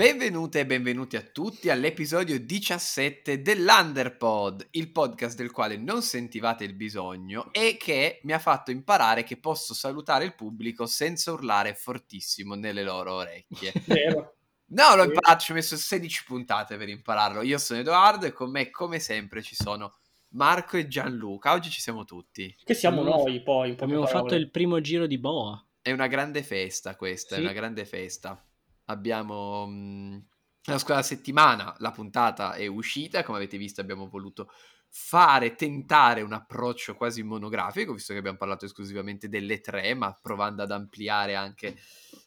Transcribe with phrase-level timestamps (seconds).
[0.00, 6.72] Benvenute e benvenuti a tutti all'episodio 17 dell'Underpod, il podcast del quale non sentivate il
[6.72, 12.54] bisogno e che mi ha fatto imparare che posso salutare il pubblico senza urlare fortissimo
[12.54, 13.74] nelle loro orecchie.
[13.84, 14.36] Vero.
[14.68, 17.42] No, l'ho imparato, ci ho messo 16 puntate per impararlo.
[17.42, 19.98] Io sono Edoardo e con me, come sempre, ci sono
[20.28, 21.52] Marco e Gianluca.
[21.52, 22.56] Oggi ci siamo tutti.
[22.64, 23.72] Che siamo Abbiamo- noi poi.
[23.72, 24.08] Abbiamo parole.
[24.08, 25.62] fatto il primo giro di boa.
[25.82, 27.42] È una grande festa questa, Sì.
[27.42, 28.42] è una grande festa.
[28.90, 30.24] Abbiamo mh,
[30.64, 34.50] la scorsa settimana la puntata è uscita, come avete visto abbiamo voluto
[34.92, 40.62] fare, tentare un approccio quasi monografico, visto che abbiamo parlato esclusivamente delle tre, ma provando
[40.62, 41.76] ad ampliare anche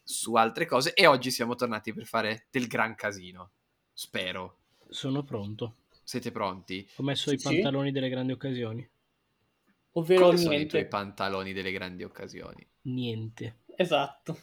[0.03, 3.51] su altre cose e oggi siamo tornati per fare del gran casino.
[3.91, 4.59] Spero.
[4.89, 5.75] Sono pronto.
[6.03, 6.87] Siete pronti?
[6.95, 7.43] Ho messo Sì, i sì.
[7.43, 8.89] pantaloni delle grandi occasioni.
[9.95, 10.69] Ovvero Quali sono i niente.
[10.69, 12.67] tuoi pantaloni delle grandi occasioni?
[12.83, 13.63] Niente.
[13.75, 14.37] Esatto.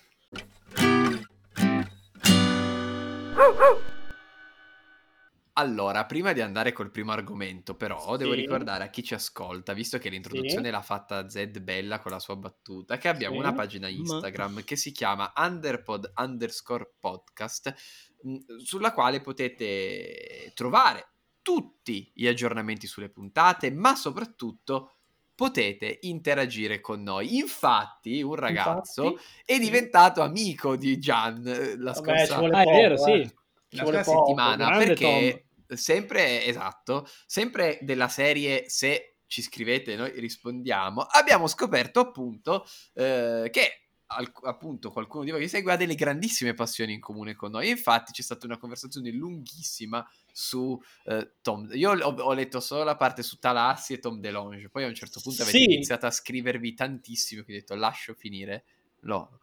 [5.60, 8.35] Allora, prima di andare col primo argomento, però, devo Sì.
[8.35, 12.37] ricordare a chi ci ascolta, visto che l'introduzione l'ha fatta Zed Bella con la sua
[12.37, 13.40] battuta, che abbiamo Sì.
[13.40, 17.74] una pagina Instagram che si chiama underpod underscore podcast,
[18.23, 21.09] mh, sulla quale potete trovare
[21.43, 24.95] tutti gli aggiornamenti sulle puntate, ma soprattutto
[25.35, 27.37] potete interagire con noi.
[27.37, 32.54] Infatti, un ragazzo Infatti, è diventato amico di Gian eh, la Vabbè, scorsa ci vuole
[32.54, 32.96] Ah, è vero, eh.
[32.96, 33.38] sì.
[33.73, 35.45] La scorsa settimana perché
[35.76, 43.74] sempre esatto sempre della serie se ci scrivete noi rispondiamo abbiamo scoperto appunto eh, che
[44.13, 47.68] al- appunto qualcuno di voi che segue ha delle grandissime passioni in comune con noi
[47.68, 52.96] infatti c'è stata una conversazione lunghissima su eh, Tom io ho, ho letto solo la
[52.96, 55.65] parte su Talassi e Tom DeLonge poi a un certo punto avete Sì.
[55.65, 58.65] iniziato a scrivervi tantissimo che ho detto lascio finire
[59.02, 59.38] loro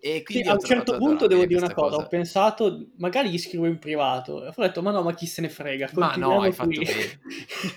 [0.00, 2.90] e Sì, quindi a ho un certo punto devo dire una questa cosa, ho pensato,
[2.98, 5.90] magari gli scrivo in privato, e ho detto, ma no, ma chi se ne frega,
[5.94, 6.84] Ma no, hai fatto qui.
[6.84, 7.20] bene.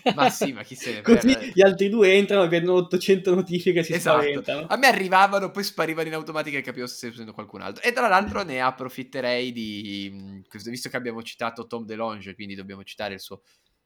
[0.16, 1.52] Ma sì, ma chi se ne Così frega.
[1.53, 4.22] gli altri due entrano e vedono 800 notifiche e si Esatto.
[4.22, 4.68] spaventano.
[4.68, 7.84] A me arrivavano, poi sparivano in automatico e capivo se stesse facendo qualcun altro.
[7.84, 10.44] E tra l'altro ne approfitterei di...
[10.66, 13.41] Visto che abbiamo citato Tom DeLonge, quindi dobbiamo citare il suo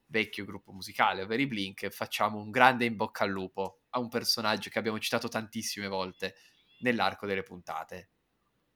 [0.08, 4.08] vecchio gruppo musicale, ovvero i Blink, facciamo un grande in bocca al lupo a un
[4.08, 6.34] personaggio che abbiamo citato tantissime volte
[6.78, 8.10] nell'arco delle puntate.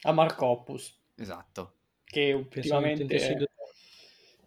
[0.03, 1.75] A Mark Hoppus, Esatto.
[2.05, 3.49] che ultimamente due-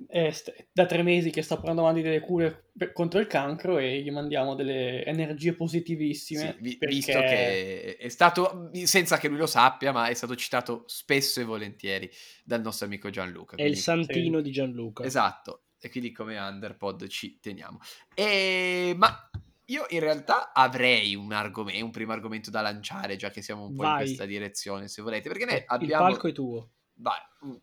[0.08, 3.78] è st- da tre mesi che sta portando avanti delle cure per- contro il cancro
[3.78, 6.56] e gli mandiamo delle energie positivissime.
[6.58, 10.36] Sì, vi- perché- Visto che è stato, senza che lui lo sappia, ma è stato
[10.36, 12.10] citato spesso e volentieri
[12.44, 13.56] dal nostro amico Gianluca.
[13.56, 15.04] È il quindi- santino di Gianluca.
[15.04, 17.80] Esatto, e quindi come Underpod ci teniamo.
[18.14, 18.94] E...
[18.98, 19.30] Ma
[19.66, 23.76] io in realtà avrei un argomento, un primo argomento da lanciare, già che siamo un
[23.76, 24.04] po' in Vai.
[24.06, 26.04] questa direzione, se volete, perché noi Il abbiamo...
[26.04, 26.72] palco è tuo.
[26.96, 27.20] Vai.
[27.46, 27.56] Mm.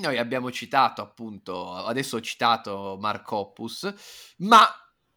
[0.00, 3.92] Noi abbiamo citato appunto, adesso ho citato Mark Hoppus,
[4.38, 4.66] ma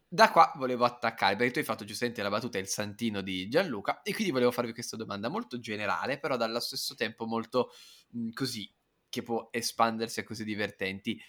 [0.06, 4.02] da qua volevo attaccare, perché tu hai fatto giustamente la battuta il santino di Gianluca,
[4.02, 7.72] e quindi volevo farvi questa domanda molto generale, però dallo stesso tempo molto
[8.10, 8.72] mh, così,
[9.08, 11.20] che può espandersi a cose divertenti.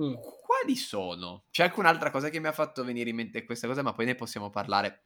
[0.00, 0.14] Mm.
[0.14, 1.44] Quali sono?
[1.50, 4.06] C'è anche un'altra cosa che mi ha fatto venire in mente questa cosa, ma poi
[4.06, 5.04] ne possiamo parlare.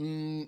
[0.00, 0.42] Mm,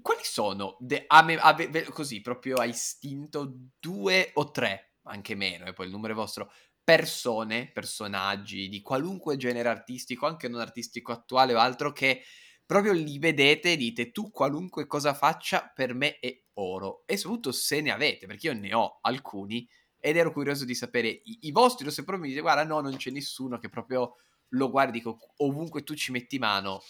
[0.00, 5.34] quali sono, de- a me- a ve- così proprio a istinto, due o tre, anche
[5.34, 6.50] meno, e poi il numero è vostro,
[6.82, 12.22] persone, personaggi di qualunque genere artistico, anche non artistico attuale o altro, che
[12.66, 17.02] proprio li vedete e dite tu qualunque cosa faccia per me è oro.
[17.06, 19.68] E soprattutto se ne avete, perché io ne ho alcuni
[20.04, 22.80] ed ero curioso di sapere i, i vostri, o se proprio mi dite guarda no,
[22.80, 24.16] non c'è nessuno che proprio
[24.48, 26.82] lo guardi, dico, ovunque tu ci metti mano,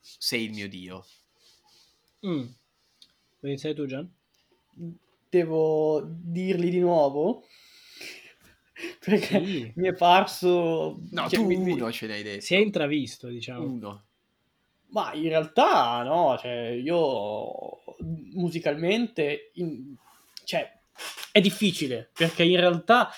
[0.00, 1.06] sei il mio dio.
[2.26, 2.40] Mm.
[2.40, 2.52] Vuoi
[3.52, 4.12] iniziare tu, Gian?
[5.30, 7.44] Devo dirli di nuovo?
[9.00, 9.72] Perché Sì.
[9.76, 10.98] mi è parso...
[11.10, 12.40] No, cioè, tu mi- mi- uno ce n'hai detto.
[12.44, 13.64] Si è intravisto, diciamo.
[13.64, 14.04] Uno.
[14.90, 17.84] Ma in realtà no, cioè io
[18.34, 19.94] musicalmente, in-
[20.44, 20.77] cioè
[21.32, 23.10] è difficile perché in realtà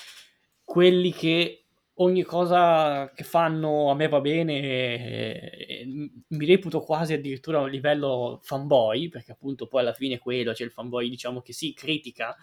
[0.65, 1.65] quelli che
[1.95, 5.84] ogni cosa che fanno a me va bene eh,
[6.28, 10.53] mi reputo quasi addirittura a un livello fanboy perché appunto poi alla fine è quello,
[10.53, 12.37] c'è il fanboy diciamo che sì, critica,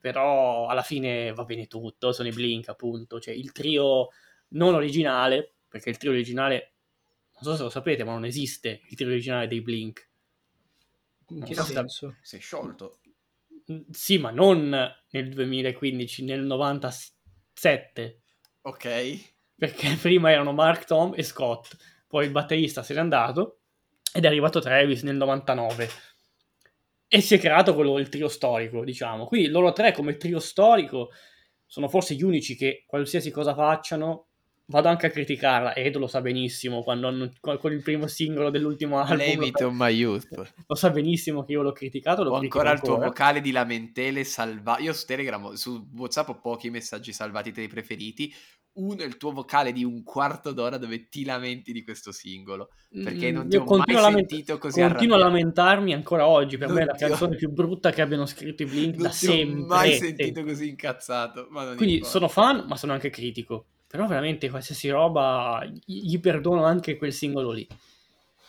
[0.00, 4.08] però alla fine va bene tutto, sono i Blink appunto, cioè il trio
[4.50, 6.72] non originale, perché il trio originale
[7.34, 10.08] non so se lo sapete, ma non esiste il trio originale dei Blink.
[11.28, 12.16] In che No, senso?
[12.22, 12.98] Sei sciolto.
[13.90, 14.70] Sì, ma non
[15.10, 18.20] nel 2015, nel 97,
[18.62, 19.34] Ok.
[19.54, 21.76] perché prima erano Mark, Tom e Scott,
[22.06, 23.60] poi il batterista se n'è andato
[24.12, 25.88] ed è arrivato Travis nel 99.
[27.10, 29.26] E si è creato quello, il trio storico, diciamo.
[29.26, 31.10] Quindi loro tre come trio storico
[31.66, 34.27] sono forse gli unici che qualsiasi cosa facciano
[34.68, 39.16] vado anche a criticarla, Edo lo sa benissimo quando con il primo singolo dell'ultimo album.
[39.16, 40.28] Blame it on my youth.
[40.66, 42.22] Lo sa benissimo che io l'ho criticato.
[42.22, 44.82] Lo ho ancora il tuo vocale di lamentele salvato.
[44.82, 48.32] Io su Telegram, su WhatsApp ho pochi messaggi salvati tra i preferiti.
[48.78, 52.68] Uno è il tuo vocale di un quarto d'ora dove ti lamenti di questo singolo.
[52.90, 56.58] Perché non ti io ho mai lament- sentito così Continuo a lamentarmi ancora oggi.
[56.58, 57.38] Per non me è la canzone ho...
[57.38, 59.44] più brutta che abbiano scritto i Blink non da sempre.
[59.46, 61.48] Non ho mai sentito così incazzato.
[61.48, 62.08] Quindi importa.
[62.08, 63.66] sono fan, ma sono anche critico.
[63.88, 67.66] Però veramente qualsiasi roba gli perdono anche quel singolo lì.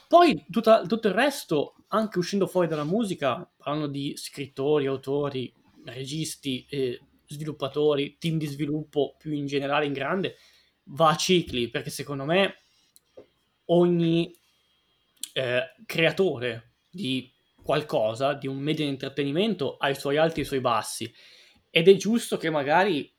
[0.08, 5.54] Poi tutta, tutto il resto, anche uscendo fuori dalla musica, parlando di scrittori, autori,
[5.86, 10.36] registi, eh, sviluppatori, team di sviluppo più in generale in grande,
[10.86, 12.56] va a cicli, perché secondo me
[13.66, 14.34] ogni
[15.34, 17.32] eh, creatore di
[17.62, 21.14] qualcosa, di un media di intrattenimento, ha i suoi alti e i suoi bassi.
[21.70, 23.16] Ed è giusto che magari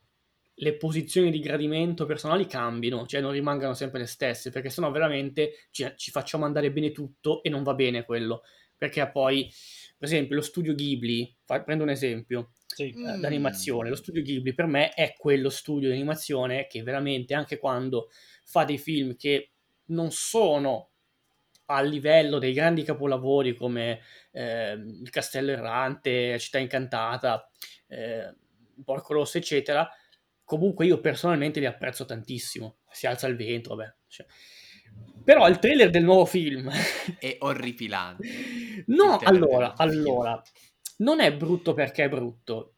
[0.61, 5.67] le posizioni di gradimento personali cambino, cioè non rimangano sempre le stesse, perché sennò veramente
[5.71, 8.43] ci, ci facciamo andare bene tutto e non va bene quello.
[8.77, 9.51] Perché poi,
[9.97, 12.91] per esempio, lo studio Ghibli, fa, prendo un esempio, sì.
[12.91, 17.59] eh, d'animazione, lo studio Ghibli per me è quello studio di animazione che veramente, anche
[17.59, 18.11] quando
[18.45, 19.53] fa dei film che
[19.87, 20.89] non sono
[21.67, 24.01] a livello dei grandi capolavori come
[24.33, 27.49] eh, Il Castello Errante, Città Incantata,
[27.87, 28.35] eh,
[28.85, 29.89] Porco Rosso, eccetera,
[30.51, 32.79] comunque io personalmente li apprezzo tantissimo.
[32.91, 33.95] Si alza il vento, vabbè.
[34.09, 34.27] Cioè.
[35.23, 36.69] Però il trailer del nuovo film
[37.21, 38.27] è orripilante.
[38.87, 40.43] no, allora, allora,
[40.99, 42.75] non è brutto perché è brutto.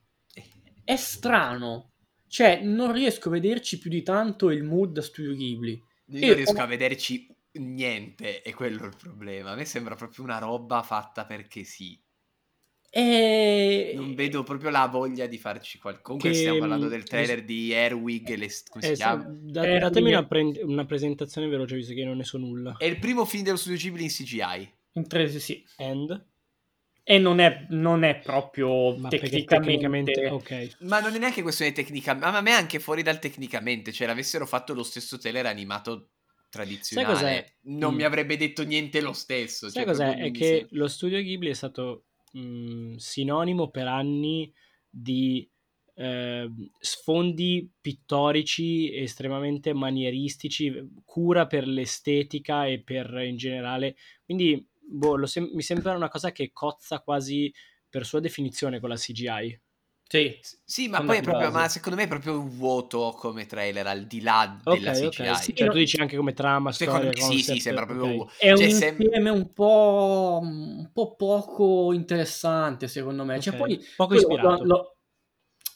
[0.85, 1.93] È strano.
[2.29, 5.83] Cioè, non riesco a vederci più di tanto il mood da Studio Ghibli.
[6.09, 6.65] Io non riesco ho...
[6.65, 9.53] a vederci niente, è quello il problema.
[9.53, 11.99] A me sembra proprio una roba fatta perché sì.
[12.95, 13.93] E...
[13.95, 16.03] Non vedo proprio la voglia di farci qualcosa.
[16.03, 16.37] Comunque che...
[16.37, 18.51] stiamo parlando del trailer di Airwig, le...
[18.69, 19.25] come si eh, chiama?
[19.27, 19.81] Da, Airwig...
[19.81, 22.77] Datemi una, pre- una, presentazione veloce visto che io non ne so nulla.
[22.77, 24.75] È il primo film dello studio Ghibli in CGI.
[24.93, 25.65] In 3 sì.
[25.77, 26.27] And?
[27.03, 30.13] E non è, non è proprio Ma tecnicamente...
[30.13, 30.71] tecnicamente okay.
[30.81, 34.45] Ma non è neanche questione tecnica, ma a me anche fuori dal tecnicamente, cioè l'avessero
[34.45, 36.11] fatto lo stesso trailer animato
[36.51, 37.97] tradizionale, non mm.
[37.97, 39.71] mi avrebbe detto niente lo stesso.
[39.71, 40.17] Sai cioè, cos'è?
[40.17, 40.67] È che sembra...
[40.73, 44.53] lo studio Ghibli è stato mh, sinonimo per anni
[44.89, 45.49] di
[45.95, 50.73] eh, sfondi pittorici estremamente manieristici,
[51.05, 53.97] cura per l'estetica e per in generale.
[54.25, 57.53] Quindi boh, sem- mi sembra una cosa che cozza quasi
[57.89, 59.61] per sua definizione con la CGI.
[60.13, 63.87] Sì, sì ma poi è proprio, ma secondo me è proprio un vuoto come trailer
[63.87, 65.23] al di là della okay, CGI.
[65.23, 65.37] Okay.
[65.37, 68.27] Sì, cioè, tu dici anche come trama, secondo storia, me, Sì, sì, sembra proprio okay.
[68.37, 73.41] È cioè, un insieme sem- un, po', un po' poco interessante, secondo me.
[73.41, 74.65] Cioè, poi, poco ispirato.
[74.65, 74.97] Lo, lo,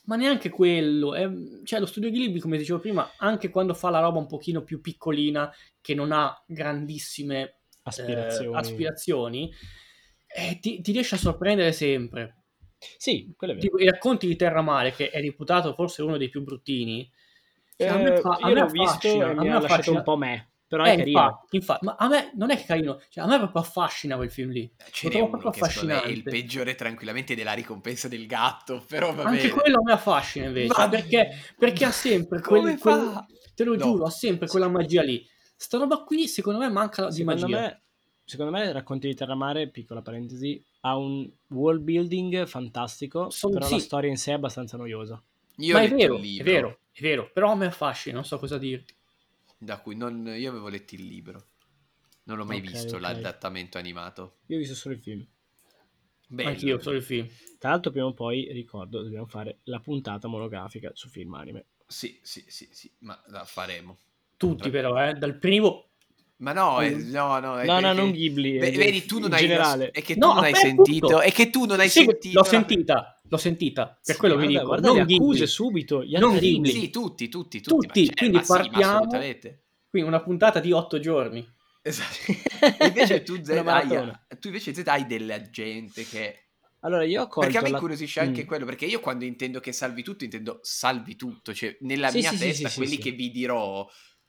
[0.05, 1.15] ma neanche quello.
[1.15, 1.27] È,
[1.65, 4.83] cioè, lo studio Ghibli, come dicevo prima, anche quando fa la roba un pochino più
[4.83, 5.50] piccolina,
[5.81, 9.50] che non ha grandissime aspirazioni, eh, aspirazioni
[10.27, 12.43] eh, ti, ti riesce a sorprendere sempre.
[12.96, 13.69] Sì, quello è vero.
[13.69, 17.11] Tipo, I racconti di Terra Mare, che è reputato forse uno dei più bruttini.
[17.76, 20.50] Cioè, a me fa, io l'ho visto e mi ha lasciato un po' me.
[20.69, 21.20] Però eh, è carino.
[21.20, 24.31] Infatti, infatti, ma a me non è che carino, cioè, a me proprio affascina quel
[24.31, 24.62] film lì.
[24.76, 26.08] Eh, ce n'è proprio affascinante.
[26.08, 29.61] È il peggiore tranquillamente della ricompensa del gatto, però va Anche bene.
[29.61, 30.88] quello a me affascina invece, ma...
[30.88, 33.78] perché, perché ha sempre quel, quel, te lo no.
[33.78, 35.25] giuro, ha sempre quella magia lì.
[35.59, 37.61] Sta roba qui secondo me manca secondo di magia.
[37.61, 37.85] Me,
[38.26, 43.75] secondo me Racconti di Terramare, piccola parentesi, ha un world building fantastico, Son, però sì.
[43.75, 45.23] la storia in sé è abbastanza noiosa.
[45.59, 48.95] Io Ma è vero, è vero, è vero, però me affascina, non so cosa dirti.
[49.56, 51.47] Da cui non, io avevo letto il libro,
[52.25, 53.00] non l'ho mai okay, visto okay.
[53.00, 54.38] l'adattamento animato.
[54.47, 55.26] Io ho visto solo il film.
[56.28, 56.49] Bello.
[56.49, 57.28] Anch'io solo il film.
[57.59, 61.66] Tra l'altro prima o poi, ricordo, dobbiamo fare la puntata monografica su film anime.
[61.87, 63.97] Sì, sì, sì, sì, ma la faremo.
[64.37, 65.90] Tutti però, eh, dal primo
[66.38, 68.59] ma no, eh, no, no, no, no, non Ghibli.
[68.59, 69.90] Beh, vedi, tu non hai generale.
[69.90, 71.21] È che tu no, non hai sentito.
[71.21, 72.38] È che tu non hai sì, sentito.
[72.38, 73.87] L'ho sentita, l'ho sentita.
[73.87, 74.66] Per sì, quello guarda, vi dico.
[74.69, 76.05] Guarda non le accuse subito.
[76.05, 76.71] Gli non Ghibli.
[76.71, 77.87] Sì, tutti, tutti, tutti.
[77.87, 78.14] tutti.
[78.14, 79.07] quindi partiamo.
[79.07, 81.47] quindi una puntata di otto giorni.
[81.81, 82.33] Esatto.
[82.85, 83.88] invece tu, Z, hai,
[84.38, 86.47] tu invece Z hai della gente che
[86.81, 88.26] allora, io ho Perché a me incuriosisce la...
[88.26, 88.47] anche mm.
[88.47, 92.31] quello, perché io quando intendo che salvi tutto, intendo salvi tutto, cioè nella sì, mia
[92.31, 93.88] sì, testa sì, quelli che vi dirò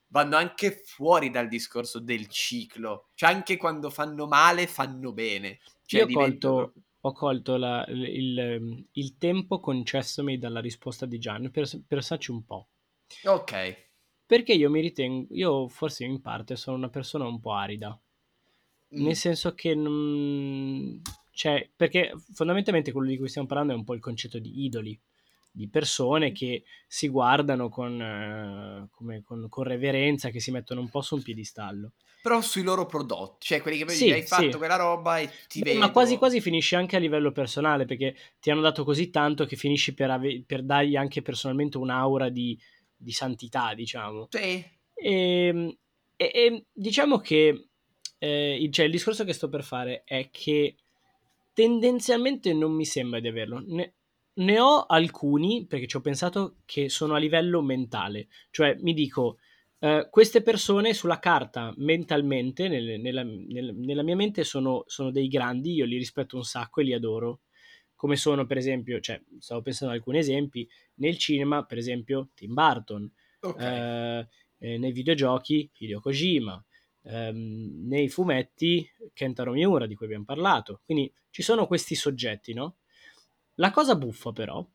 [0.10, 3.10] vanno anche fuori dal discorso del ciclo.
[3.14, 5.60] Cioè, anche quando fanno male, fanno bene.
[5.86, 11.50] Cioè, Io ho colto, ho colto la, il, il, tempo concessomi dalla risposta di Gian
[11.52, 12.68] per pensarci un po'.
[13.24, 13.86] Ok.
[14.26, 17.98] Perché io mi ritengo, io forse in parte sono una persona un po' arida.
[18.96, 19.04] Mm.
[19.04, 21.02] Nel senso che non...
[21.32, 25.00] Cioè, perché fondamentalmente quello di cui stiamo parlando è un po' il concetto di idoli.
[25.52, 30.90] Di persone che si guardano con, eh, come- con- con reverenza, che si mettono un
[30.90, 31.94] po' su un piedistallo.
[32.22, 34.58] Però sui loro prodotti, cioè quelli che poi Sì, hai fatto sì.
[34.58, 35.80] quella roba e ti Beh, vedo.
[35.80, 39.56] Ma quasi quasi finisce anche a livello personale perché ti hanno dato così tanto che
[39.56, 42.60] finisci per, ave- per dargli anche personalmente un'aura di,
[42.96, 44.28] di santità, diciamo.
[44.30, 44.64] Sì.
[44.94, 45.78] E,
[46.16, 47.68] e- e diciamo che
[48.20, 50.76] eh, il, cioè, il discorso che sto per fare è che
[51.54, 53.64] tendenzialmente non mi sembra di averlo.
[53.66, 53.94] Ne,
[54.38, 58.28] ne ho alcuni, perché ci ho pensato, che sono a livello mentale.
[58.52, 59.38] Cioè, mi dico,
[59.80, 65.28] eh, queste persone sulla carta, mentalmente, nel- nella, nel- nella mia mente sono, sono dei
[65.28, 67.42] grandi, io li rispetto un sacco e li adoro.
[67.96, 72.54] Come sono, per esempio, cioè, stavo pensando ad alcuni esempi, nel cinema, per esempio, Tim
[72.54, 73.62] Burton, Ok.
[73.62, 74.28] eh,
[74.60, 76.64] eh, nei videogiochi Hideo Kojima,
[77.04, 80.82] ehm, nei fumetti Kentaro Miura di cui abbiamo parlato.
[80.86, 82.78] Quindi ci sono questi soggetti, no?
[83.60, 84.66] La cosa buffa però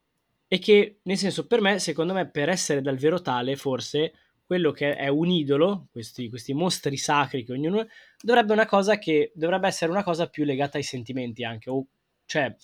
[0.46, 4.12] è che, nel senso, per me, secondo me, per essere davvero tale, forse
[4.44, 7.86] quello che è un idolo, questi, questi mostri sacri che ognuno
[8.20, 11.86] dovrebbe una cosa che dovrebbe essere una cosa più legata ai sentimenti anche, o
[12.26, 12.54] cioè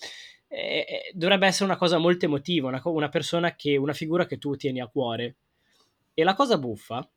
[0.47, 4.55] eh, dovrebbe essere una cosa molto emotiva, una, una persona che, una figura che tu
[4.55, 5.37] tieni a cuore.
[6.13, 7.09] E la cosa buffa,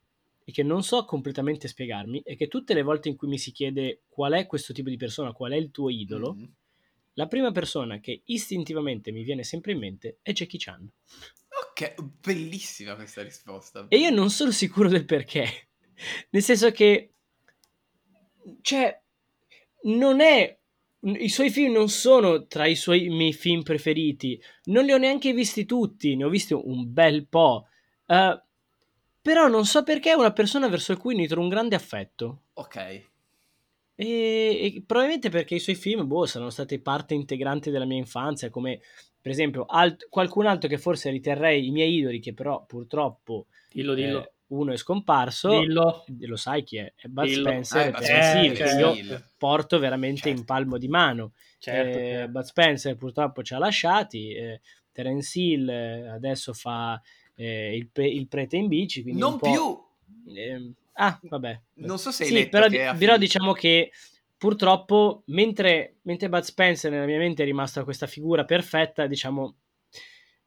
[0.44, 3.52] e che non so completamente spiegarmi, è che tutte le volte in cui mi si
[3.52, 6.44] chiede qual è questo tipo di persona, qual è il tuo idolo, Mm.
[7.14, 10.90] La prima persona che istintivamente mi viene sempre in mente è Jackie Chan.
[11.70, 13.86] Ok, bellissima questa risposta.
[13.88, 15.68] E io non sono sicuro del perché.
[16.30, 17.12] Nel senso che,
[18.62, 19.00] cioè,
[19.82, 20.58] non è.
[21.04, 24.40] I suoi film non sono tra i suoi miei film preferiti.
[24.64, 27.66] Non li ho neanche visti tutti, ne ho visti un bel po'.
[28.06, 28.42] Eh,
[29.20, 32.44] però non so perché è una persona verso cui nutro un grande affetto.
[32.54, 33.10] Ok.
[33.94, 38.50] E, e probabilmente perché i suoi film, boh, saranno stati parte integrante della mia infanzia,
[38.50, 38.80] come
[39.20, 43.94] per esempio alt- qualcun altro che forse riterrei i miei idoli, che però purtroppo Dillo,
[43.94, 44.22] dillo.
[44.24, 45.60] eh, uno è scomparso.
[45.60, 46.04] dillo.
[46.20, 46.92] Lo sai chi è?
[46.96, 47.40] È Bud Dillo.
[47.48, 49.14] Spencer Eh, e ma Terence sì, Hill, che certo.
[49.14, 50.38] io porto veramente Certo.
[50.38, 51.32] in palmo di mano.
[51.58, 52.30] Certo, Eh, certo.
[52.32, 57.00] Bud Spencer purtroppo ci ha lasciati, eh, Terence Hill eh, adesso fa
[57.34, 59.50] eh, il, pre- il prete in bici, quindi Non un po'...
[59.50, 59.90] più.
[60.34, 61.60] Ehm, ah, vabbè.
[61.74, 63.90] Non so se hai Sì, però, di- però diciamo che
[64.36, 69.56] purtroppo, mentre, mentre Bud Spencer nella mia mente è rimasta questa figura perfetta, diciamo,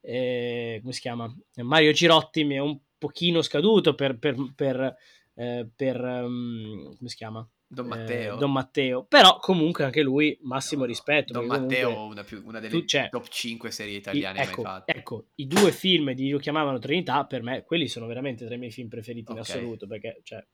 [0.01, 1.33] eh, come si chiama?
[1.55, 4.95] Mario Girotti mi è un pochino scaduto per, per, per,
[5.35, 7.47] eh, per, um, come si chiama?
[7.67, 8.35] Don Eh, Matteo.
[8.37, 9.03] Don Matteo.
[9.05, 10.91] Però comunque anche lui massimo No, no.
[10.91, 11.33] rispetto.
[11.33, 14.91] Don Matteo, una, più- una delle tu- cioè, top 5 serie italiane ecco, mai fatte.
[14.93, 18.57] ecco, i due film di lo chiamavano Trinità, per me quelli sono veramente tra i
[18.57, 19.49] miei film preferiti in Ok.
[19.49, 20.45] assoluto, perché cioè,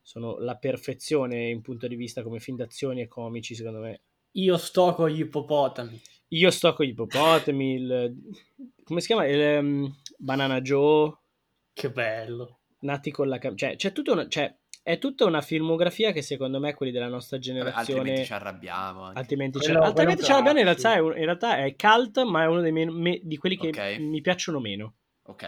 [0.00, 4.00] sono la perfezione in punto di vista come film d'azione e comici, secondo me.
[4.32, 6.00] Io sto con gli ippopotami.
[6.28, 8.14] Io sto con gli ippopotami, il,
[8.82, 9.26] come si chiama?
[9.26, 11.12] Il, ehm, Banana Joe,
[11.72, 12.60] Che bello.
[12.80, 14.54] Nati con la cam- cioè, c'è tutta una, cioè,
[14.86, 19.02] è tutta una filmografia che secondo me quelli della nostra generazione altrimenti ci arrabbiamo.
[19.04, 19.18] anche.
[19.18, 22.22] altrimenti Quello- c'è, altrimenti quello ce l'abbiamo in realtà, è, un- in realtà è cult
[22.24, 23.98] ma è uno dei me- me- di quelli che Ok.
[24.00, 25.42] mi piacciono meno Ok.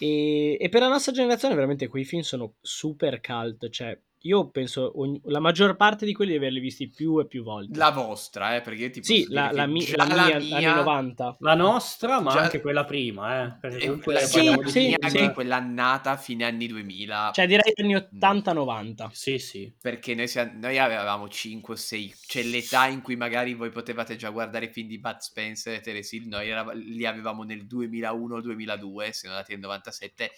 [0.00, 4.98] e, e per la nostra generazione veramente quei film sono super cult cioè io penso
[5.00, 8.56] ogni- la maggior parte di quelli di averli visti più e più volte La vostra,
[8.56, 11.54] eh, perché io ti sì la, la mi- la la mia, mia, anni 90 La
[11.54, 13.56] nostra, ma Già- anche quella prima, eh.
[13.60, 15.32] Perché eh, comunque la ne sì, sì, anche sì.
[15.32, 19.72] quell'annata fine anni 2000 cioè direi anni 80-90 Sì, sì.
[19.80, 24.16] perché noi, siamo- noi avevamo 5 o 6 cioè l'età in cui magari voi potevate
[24.16, 27.66] già guardare i film di Bud Spencer e Terence Hill noi erav- li avevamo nel
[27.66, 30.30] 2001-2002 siamo andati nel 97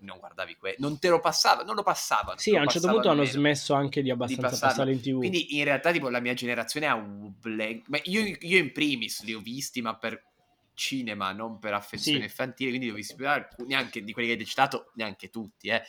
[0.00, 2.88] non guardavi quello non te lo passava non lo passavano sì lo a un certo
[2.88, 4.68] punto hanno smesso anche di abbastanza passarlo.
[4.68, 8.20] passare in tv quindi in realtà tipo la mia generazione ha un blank ma io,
[8.40, 10.24] io in primis li ho visti ma per
[10.74, 12.24] cinema non per affezione Sì.
[12.24, 13.14] infantile quindi li ho visti
[13.66, 15.82] neanche di quelli che hai citato neanche tutti eh.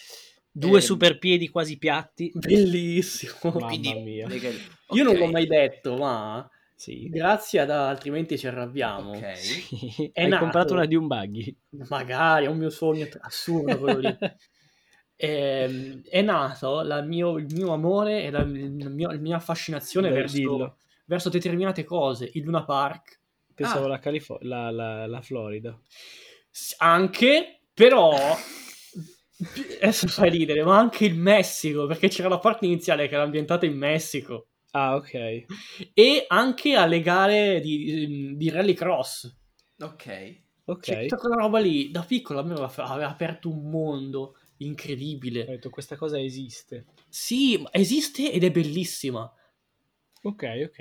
[0.51, 3.33] due Ehm, super piedi quasi piatti Bellissimo.
[3.43, 4.27] Mamma quindi mia.
[4.89, 6.47] Io non l'ho mai detto, ma
[6.83, 9.11] sì, grazie ad altrimenti ci arrabbiamo.
[9.11, 10.11] ok Sì.
[10.11, 11.55] È hai nato- comprato una di un buggy
[11.87, 14.17] Magari è un mio sogno assurdo quello lì.
[15.15, 20.09] Ehm, è nato la mio- il mio amore e la, il mio- la mia affascinazione
[20.09, 22.29] verso, verso determinate cose.
[22.33, 23.19] Il Luna Park
[23.53, 23.89] pensavo Ah.
[23.89, 25.79] la, Califo- la, la, la Florida
[26.79, 28.11] anche, però
[29.81, 33.65] adesso fai ridere, ma anche il Messico, perché c'era la parte iniziale che era ambientata
[33.65, 35.45] in Messico ah ok
[35.93, 39.35] e anche alle gare di, di rallycross.
[39.79, 43.69] ok ok Cioè, tutta quella roba lì, da piccola a me aveva, aveva aperto un
[43.69, 45.45] mondo ho incredibile.
[45.45, 49.31] detto questa cosa esiste Sì, ma esiste ed è bellissima.
[50.23, 50.79] ok ok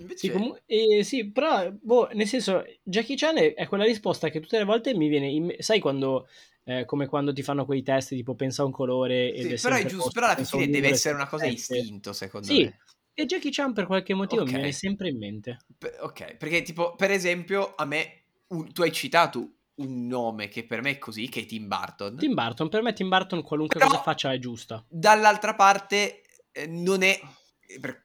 [0.00, 0.16] Invece...
[0.18, 4.40] Sì, comu- eh, sì, però, boh, nel senso, Jackie Chan è, è quella risposta che
[4.40, 6.28] tutte le volte mi viene, in sai quando,
[6.64, 9.60] eh, come quando ti fanno quei test, tipo pensa a un colore ed Sì, è
[9.60, 11.54] però è giusto, però alla fine deve numero e essere una cosa sette.
[11.78, 12.78] istinto, secondo Sì, me.
[13.14, 14.48] e Jackie Chan per qualche motivo Ok.
[14.48, 15.58] mi viene sempre in mente.
[15.76, 20.64] Pe- ok, perché tipo, per esempio, a me, un- tu hai citato un nome che
[20.64, 22.16] per me è così, che è Tim Burton.
[22.16, 24.84] Tim Burton, per me Tim Burton qualunque Però- cosa faccia è giusta.
[24.88, 27.18] Dall'altra parte, eh, non è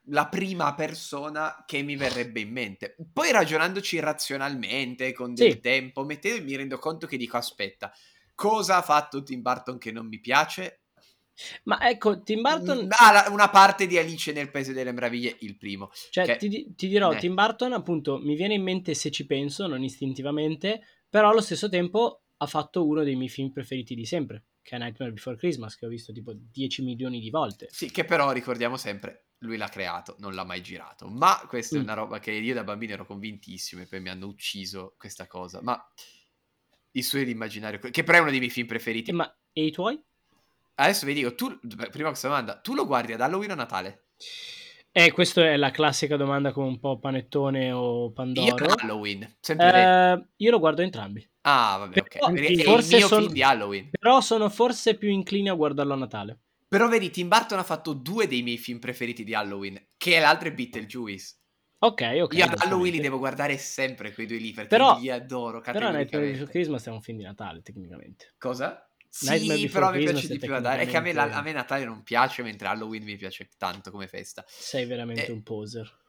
[0.07, 2.95] la prima persona che mi verrebbe in mente.
[3.11, 5.59] Poi ragionandoci razionalmente, con del Sì.
[5.59, 7.91] tempo, mettendo, mi rendo conto che dico, aspetta,
[8.35, 10.81] cosa ha fatto Tim Burton che non mi piace?
[11.63, 15.57] Ma ecco, Tim Burton, Mm, ah, una parte di Alice nel Paese delle Meraviglie, il
[15.57, 15.89] primo.
[16.11, 17.17] cioè, che- ti, ti dirò, Eh.
[17.17, 21.69] Tim Burton appunto mi viene in mente se ci penso, non istintivamente, però allo stesso
[21.69, 25.75] tempo ha fatto uno dei miei film preferiti di sempre, che è Nightmare Before Christmas,
[25.75, 27.67] che ho visto tipo 10 milioni di volte.
[27.69, 31.07] Sì, che però ricordiamo sempre, lui l'ha creato, non l'ha mai girato.
[31.07, 31.83] Ma questa è Mm.
[31.83, 35.61] una roba che io da bambino ero convintissimo e poi mi hanno ucciso questa cosa.
[35.61, 35.79] Ma
[36.91, 39.09] il suo immaginario, che però è uno dei miei film preferiti.
[39.11, 40.01] E, ma e i tuoi?
[40.75, 41.59] Adesso vi dico, tu,
[41.91, 44.07] prima questa domanda, tu lo guardi ad Halloween o Natale?
[44.95, 48.65] Eh, questa è la classica domanda come un po' panettone o Io pandoro.
[48.65, 49.23] ad Halloween.
[49.57, 51.27] Eh, io lo guardo entrambi.
[51.41, 52.07] Ah, vabbè, ok.
[52.09, 53.89] però- Perché è forse il mio sono- film di Halloween.
[53.99, 56.39] Però sono forse più incline a guardarlo a Natale.
[56.67, 60.49] Però vedi, Tim Burton ha fatto due dei miei film preferiti di Halloween, che l'altro
[60.49, 61.37] è Beetlejuice.
[61.79, 62.33] Ok, ok.
[62.35, 62.53] Io ad.
[62.59, 66.45] Halloween li devo guardare sempre quei due lì, perché Però- li adoro Però categoricamente.
[66.45, 68.33] Christmas è un film di Natale, tecnicamente.
[68.37, 68.87] Cosa?
[69.15, 71.85] Sì, però mi piace di più ad È che a me, la- a me Natale
[71.85, 74.43] non piace, mentre Halloween mi piace tanto come festa.
[74.47, 76.01] Sei veramente Eh, un poser.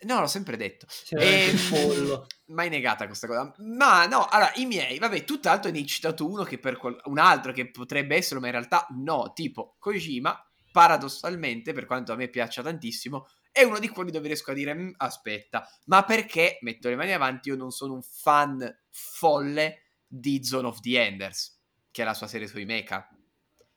[0.00, 0.86] No, l'ho sempre detto.
[1.10, 2.26] Veramente Ehm.
[2.46, 3.54] Mai negata questa cosa.
[3.58, 7.18] Ma no, allora, i miei, vabbè, tutt'altro ne hai citato uno che per qual- un
[7.18, 10.36] altro che potrebbe esserlo, ma in realtà no, tipo Kojima,
[10.72, 14.74] paradossalmente, per quanto a me piaccia tantissimo, è uno di quelli dove riesco a dire,
[14.74, 20.42] "Mm, aspetta, ma perché, metto le mani avanti, io non sono un fan folle di
[20.44, 21.57] Zone of the Enders,
[21.98, 23.08] che è la sua serie sui mecha.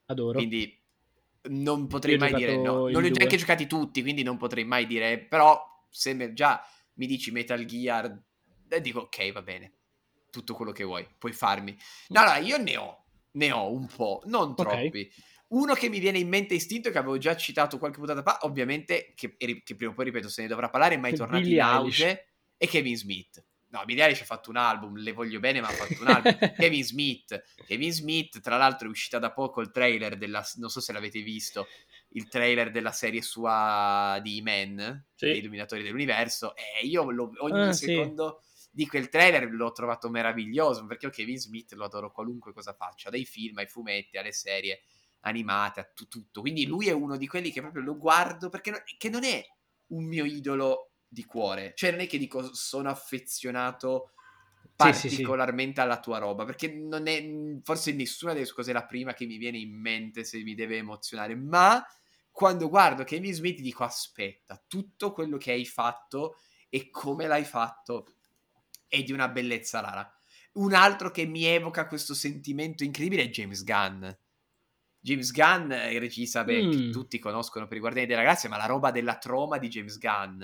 [0.05, 0.37] Adoro.
[0.37, 0.79] Quindi
[1.49, 2.87] non potrei Io mai dire no.
[2.87, 5.17] Non li ho neanche giocati tutti, quindi non potrei mai dire.
[5.17, 6.63] Però se me- già
[6.95, 8.23] mi dici Metal Gear,
[8.69, 9.73] eh, dico ok, va bene.
[10.29, 11.75] Tutto quello che vuoi, puoi farmi.
[12.09, 15.11] No, allora io ne ho, ne ho un po', non troppi.
[15.47, 19.13] Uno che mi viene in mente istinto, che avevo già citato qualche puntata fa, ovviamente,
[19.15, 21.65] che, che prima o poi ripeto, se ne dovrà parlare, è mai tornato Billie in
[21.65, 22.01] Eilish.
[22.01, 23.43] auge, è Kevin Smith.
[23.71, 26.37] No, Billie Eilish ha fatto un album, le voglio bene, ma ha fatto un album.
[26.55, 27.41] Kevin Smith.
[27.65, 30.45] Kevin Smith, tra l'altro, è uscita da poco il trailer della.
[30.55, 31.67] Non so se l'avete visto.
[32.09, 35.25] Il trailer della serie sua di Man, Sì.
[35.27, 36.53] dei Illuminatori dell'Universo.
[36.55, 37.85] E io lo- ogni Ah, sì.
[37.85, 38.41] secondo
[38.73, 40.85] di quel trailer l'ho trovato meraviglioso.
[40.85, 44.81] Perché io Kevin Smith lo adoro qualunque cosa faccia, dai film ai fumetti, alle serie
[45.21, 46.41] animate, a tu- tutto.
[46.41, 49.41] Quindi lui è uno di quelli che proprio lo guardo perché che non è
[49.87, 51.73] un mio idolo di cuore.
[51.75, 54.11] Cioè, non è che dico sono affezionato
[54.77, 55.15] Sì, sì, sì.
[55.15, 57.23] particolarmente alla tua roba, perché non è
[57.63, 60.77] forse nessuna delle cose è la prima che mi viene in mente se mi deve
[60.77, 61.85] emozionare, ma
[62.31, 66.37] quando guardo Kevin Smith dico aspetta, tutto quello che hai fatto
[66.69, 68.07] e come l'hai fatto
[68.87, 70.09] è di una bellezza rara.
[70.53, 74.07] Un altro che mi evoca questo sentimento incredibile è James Gunn.
[74.99, 76.91] James Gunn, il regista beh, che Mm.
[76.91, 80.43] tutti conoscono per i Guardiani della Galassia, ma la roba della troma di James Gunn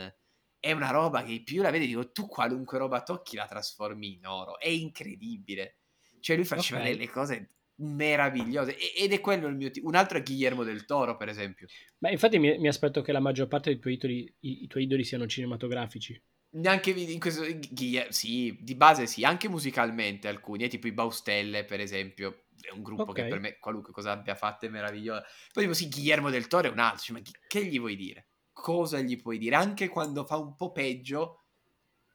[0.60, 4.26] è una roba che più la vedi dico tu qualunque roba tocchi la trasformi in
[4.26, 4.60] oro.
[4.60, 5.80] È incredibile.
[6.20, 6.88] Cioè lui faceva Ok.
[6.88, 9.88] delle cose meravigliose ed è quello il mio tipo.
[9.88, 11.67] Un altro è Guillermo del Toro, per esempio.
[11.98, 14.84] Beh, infatti mi, mi aspetto che la maggior parte dei tuoi idoli, i, i tuoi
[14.84, 16.20] idoli siano cinematografici.
[16.50, 21.65] Neanche in questo Guille- sì, di base sì, anche musicalmente alcuni, eh, tipo i Baustelle,
[21.65, 22.46] per esempio.
[22.60, 23.28] È un gruppo che Ok.
[23.28, 25.24] per me qualunque cosa abbia fatto è meraviglioso.
[25.54, 27.96] Poi tipo sì, Guillermo del Toro è un altro, cioè, ma chi- che gli vuoi
[27.96, 28.30] dire?
[28.62, 29.56] Cosa gli puoi dire?
[29.56, 31.43] Anche quando fa un po' peggio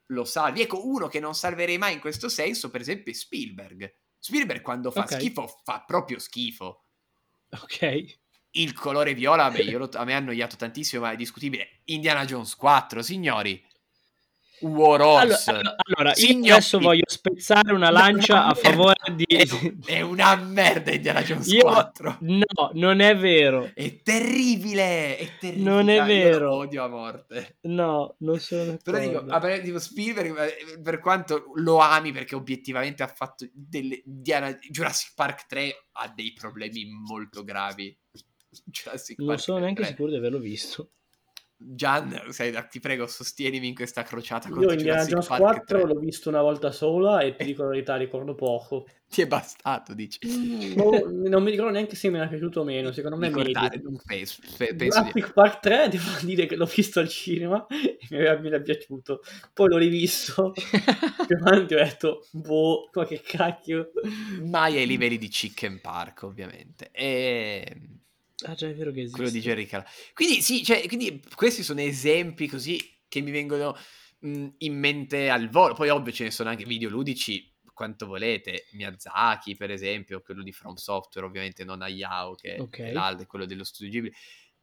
[0.07, 0.61] lo salvi.
[0.63, 3.95] Ecco, uno che non salverei mai in questo senso, per esempio, è Spielberg.
[4.19, 5.13] Spielberg quando fa Ok.
[5.15, 6.85] schifo fa proprio schifo.
[7.51, 8.19] Ok.
[8.55, 11.81] Il colore viola, beh, lo- a me ha annoiato tantissimo, ma è discutibile.
[11.87, 13.65] Indiana Jones 4, signori.
[14.63, 15.51] War Allora, Horse.
[15.51, 16.51] allora, allora, io Signori.
[16.51, 19.25] adesso voglio spezzare una lancia a favore di...
[19.85, 22.17] È, una merda Indiana Jones Io- 4.
[22.21, 23.71] No, non è vero.
[23.75, 25.71] È terribile, è terribile.
[25.71, 26.55] Non è Io vero.
[26.55, 27.59] odio a morte.
[27.63, 33.03] No, non sono Però dico, me, tipo Spielberg, eh, per quanto lo ami perché obiettivamente
[33.03, 37.97] ha fatto delle Indiana- Jurassic Park 3 ha dei problemi molto gravi.
[38.65, 39.91] Jurassic Non Park sono neanche 3.
[39.91, 40.91] sicuro di averlo visto.
[41.65, 45.87] Gian, sei- ti prego, sostienimi in questa crociata Io Indiana Jurassic Jones Park 4 3.
[45.87, 48.87] l'ho visto una volta sola e ti dico la verità, ricordo poco.
[49.09, 50.19] Ti è bastato, dici.
[50.75, 53.69] Boh, non mi ricordo neanche se mi era piaciuto o meno, secondo me medio.
[53.83, 55.11] non penso, pe- penso di...
[55.11, 58.61] Jurassic Park 3 devo dire che l'ho visto al cinema e mi era, mi era
[58.61, 59.21] piaciuto.
[59.53, 60.53] Poi l'ho rivisto
[61.27, 63.93] più avanti ho detto, boh, ma che cacchio.
[64.41, 66.91] Mai ai livelli di Chicken Park, ovviamente.
[66.91, 68.01] E...
[68.45, 69.17] Ah, già, è vero che esiste.
[69.17, 72.79] quello di Jerry Cal- Quindi sì, cioè, quindi questi sono esempi così
[73.09, 73.77] che mi vengono
[74.21, 75.75] mh, in mente al volo.
[75.75, 78.67] Poi ovvio ce ne sono anche videoludici quanto volete.
[78.73, 82.79] Miyazaki, per esempio, quello di From Software, ovviamente non Hayao, che Ok.
[82.79, 84.13] è l'altro, quello dello studio Ghibli.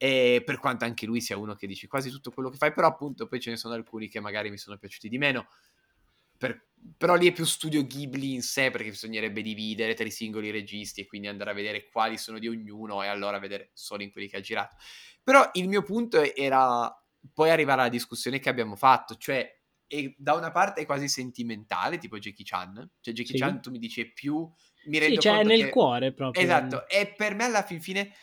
[0.02, 2.88] E per quanto anche lui sia uno che dice quasi tutto quello che fai, però
[2.88, 5.48] appunto poi ce ne sono alcuni che magari mi sono piaciuti di meno.
[6.40, 10.50] Per- Però lì è più studio Ghibli in sé perché bisognerebbe dividere tra i singoli
[10.50, 14.12] registi e quindi andare a vedere quali sono di ognuno e allora vedere solo in
[14.12, 14.78] quelli che ha girato.
[15.22, 16.90] Però il mio punto era
[17.34, 19.46] poi arrivare alla discussione che abbiamo fatto, cioè
[20.16, 23.42] da una parte è quasi sentimentale, tipo Jackie Chan, cioè Jackie Sì.
[23.42, 24.50] Chan tu mi dici più...
[24.86, 26.42] Mi Sì, rendo cioè è conto nel che- cuore proprio.
[26.44, 28.14] Esatto, e per me alla fin fine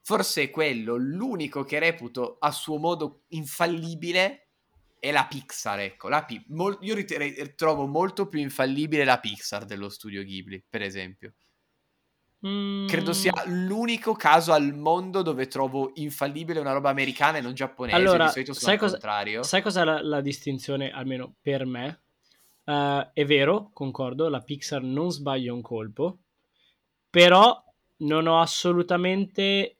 [0.00, 4.45] forse è quello, l'unico che reputo a suo modo infallibile
[4.98, 9.64] è la Pixar, ecco, la Pi- mol- io riterei- trovo molto più infallibile la Pixar
[9.64, 11.34] dello studio Ghibli, per esempio.
[12.38, 17.54] Credo Mm, sia l'unico caso al mondo dove trovo infallibile una roba americana e non
[17.54, 19.42] giapponese, Allora, di solito sono sai cosa- contrario.
[19.42, 22.02] Sai cos'è la, la distinzione, almeno per me?
[22.64, 26.18] Eh, è vero, concordo, la Pixar non sbaglia un colpo,
[27.10, 27.60] però
[27.98, 29.78] non ho assolutamente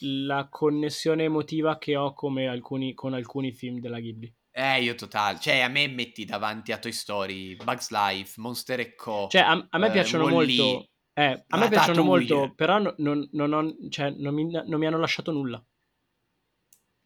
[0.00, 4.32] la connessione emotiva che ho come alcuni- con alcuni film della Ghibli.
[4.58, 9.28] Eh, io totale, cioè a me metti davanti a Toy Story, Bugs Life, Monster Co.
[9.30, 10.88] Cioè, a, a me eh, piacciono Wall-E, molto...
[11.12, 12.34] Eh, a me piacciono Ratatouille.
[12.34, 15.64] molto, però no- non, non cioè, non mi, non mi hanno lasciato nulla.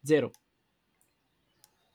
[0.01, 0.31] Zero.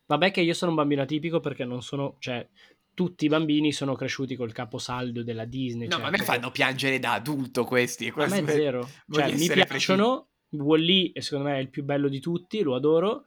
[0.06, 2.14] Vabbè che io sono un bambino atipico perché non sono...
[2.20, 2.48] Cioè,
[2.94, 5.88] tutti i bambini sono cresciuti col caposaldo della Disney.
[5.88, 8.12] No, cioè, ma a me proprio- fanno piangere da adulto questi.
[8.14, 8.88] A me zero.
[9.06, 10.28] voglio Cioè, mi piacciono.
[10.50, 13.24] Wall-E e secondo me è il più bello di tutti, lo adoro.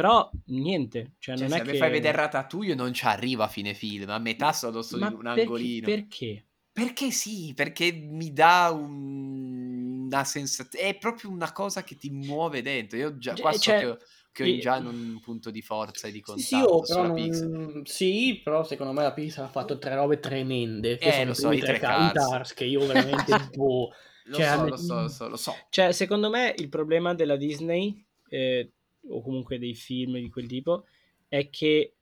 [0.00, 1.14] Però niente.
[1.18, 1.78] Cioè, Cioè, non se è mi che...
[1.78, 5.22] fai vedere Ratatouille non ci arrivo a fine film, a metà solo Ma in un
[5.22, 5.86] perché- angolino.
[5.86, 6.44] Perché?
[6.72, 12.62] Perché sì, perché mi dà un- una sensazione, è proprio una cosa che ti muove
[12.62, 12.96] dentro.
[12.96, 13.98] Io già, Cioè- qua so cioè, che ho,
[14.30, 17.14] che ho Gian un punto di forza e di Sì, sì, contatto io, sulla però
[17.14, 17.48] Pixar.
[17.48, 17.82] non...
[17.84, 20.96] sì, però secondo me la Pixar ha fatto tre robe tremende.
[20.98, 22.12] Che Eh, sono lo so, i tre cars.
[22.12, 23.32] Cars, che io veramente...
[23.52, 23.90] boh,
[24.26, 25.54] Lo cioè, so, me- lo so, lo so, lo so.
[25.70, 28.70] Cioè, secondo me il problema della Disney, eh,
[29.08, 30.84] o comunque dei film di quel tipo,
[31.28, 31.92] è che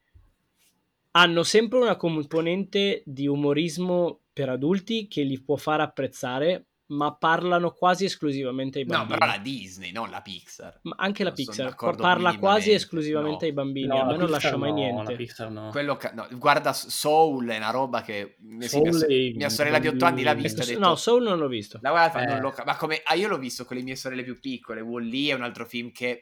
[1.13, 7.73] hanno sempre una componente di umorismo per adulti che li può far apprezzare, ma parlano
[7.73, 9.19] quasi esclusivamente ai No, bambini.
[9.19, 10.79] però la Disney, non la Pixar.
[10.83, 13.47] Ma anche la Non Pixar parla quasi esclusivamente no.
[13.47, 15.11] ai bambini, no, a me la non Pixar lascia mai no, niente.
[15.11, 15.69] La Pixar no.
[15.71, 19.89] Quello ca- no, guarda, Soul è una roba che sì, mia, so- mia sorella di
[19.89, 21.79] 8 anni l'ha vista detto No, Soul non l'ho visto.
[21.81, 22.41] La guarda, fa, Eh.
[22.41, 24.81] non ca- ma come ah, io l'ho visto con le mie sorelle più piccole.
[24.83, 26.21] Wall-E è un altro film che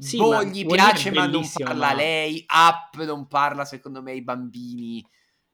[0.00, 2.44] Sì, boh, ma gli piace, ma non parla ma- lei.
[2.48, 5.04] Up non parla, secondo me, ai bambini.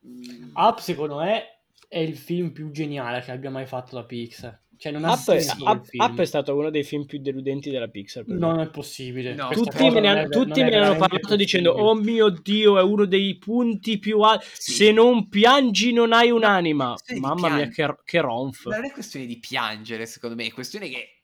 [0.07, 4.63] Mm, Up, secondo me, è il film più geniale che abbia mai fatto la Pixar.
[4.79, 5.89] Cioè, non ha Up, è- Up-.
[5.95, 8.25] Up è stato uno dei film più deludenti della Pixar.
[8.25, 8.41] per me.
[8.41, 9.35] Non è possibile.
[9.35, 9.49] No.
[9.49, 12.29] Tutti me ne, non hanno, è- tutti non me ne hanno parlato dicendo oh mio
[12.29, 14.73] dio è uno dei punti più alti Sì.
[14.75, 19.39] se non piangi non hai un'anima mamma mia che, che ronf non è questione di
[19.39, 21.16] piangere, secondo me, è questione che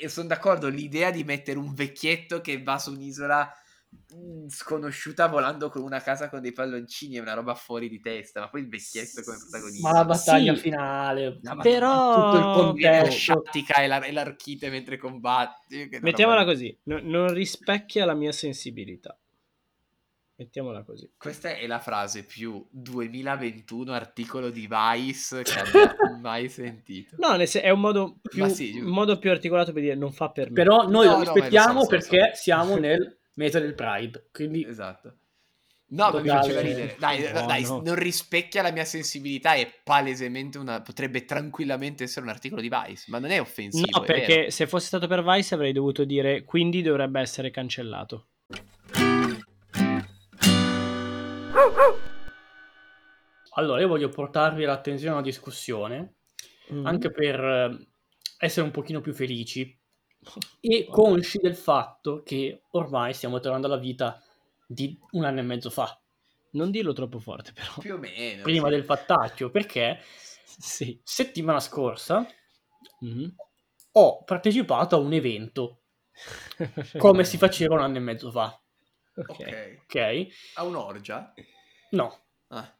[0.00, 0.68] eh, sono d'accordo.
[0.68, 3.52] L'idea di mettere un vecchietto che va su un'isola
[4.14, 8.40] mm, sconosciuta volando con una casa con dei palloncini è una roba fuori di testa.
[8.40, 9.88] Ma poi il vecchietto come protagonista.
[9.88, 10.60] Ma la battaglia Sì.
[10.60, 13.10] finale, ma- però tutto il Viene la contesto.
[13.18, 15.88] sciatica e, la- e l'archite mentre combatti.
[16.00, 19.16] mettiamola roba- così no- non rispecchia la mia sensibilità
[20.40, 27.16] mettiamola così Questa è la frase più 2021 articolo di Vice che abbia mai sentito.
[27.18, 30.48] no è un modo più, sì, un modo più articolato per dire non fa per
[30.48, 32.40] me Però noi No, lo no, rispettiamo lo so, lo so, perché lo so.
[32.42, 34.28] siamo nel mese del Pride.
[34.32, 35.14] Quindi Esatto.
[35.92, 36.94] No, ma mi faceva ridere.
[37.00, 37.82] Dai, No, dai, no.
[37.84, 39.54] non rispecchia la mia sensibilità.
[39.54, 40.80] È palesemente una.
[40.82, 43.88] Potrebbe tranquillamente essere un articolo di Vice, ma non è offensivo.
[43.90, 44.18] no è vero.
[44.26, 48.28] perché se fosse stato per Vice avrei dovuto dire quindi dovrebbe essere cancellato
[53.60, 56.14] allora io voglio portarvi l'attenzione a una discussione
[56.72, 56.86] Mm.
[56.86, 57.88] anche per eh,
[58.38, 59.76] essere un pochino più felici
[60.60, 64.22] e consci del fatto che ormai stiamo tornando alla vita
[64.68, 66.00] di un anno e mezzo fa,
[66.52, 68.42] non dirlo troppo forte però Più o meno.
[68.42, 68.74] prima sì.
[68.74, 69.98] del fattaccio, perché
[70.44, 72.24] sì settimana scorsa
[73.00, 73.34] Mhm.
[73.92, 75.82] ho partecipato a un evento
[76.98, 78.62] come si faceva un anno e mezzo fa.
[79.16, 79.28] Ok.
[79.28, 79.78] Ok.
[79.82, 80.26] ok?
[80.54, 81.34] Ha un'orgia?
[81.90, 82.78] No, Ah.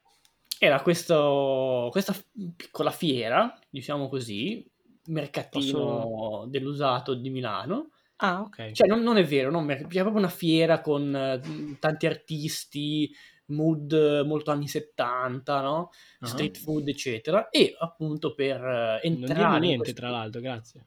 [0.62, 2.14] Era questo, questa
[2.54, 4.62] piccola fiera, diciamo così,
[5.06, 7.92] mercatino dell'usato di Milano.
[8.16, 8.72] Ah, ok.
[8.72, 13.10] Cioè, non, non è vero, non merc- c'è proprio una fiera con eh, tanti artisti,
[13.46, 15.90] mood molto anni 70, no?
[16.18, 16.26] Ah.
[16.26, 17.48] Street food, eccetera.
[17.48, 19.54] E appunto per eh, Non entrare...
[19.54, 20.86] in niente, questo- tra l'altro, grazie.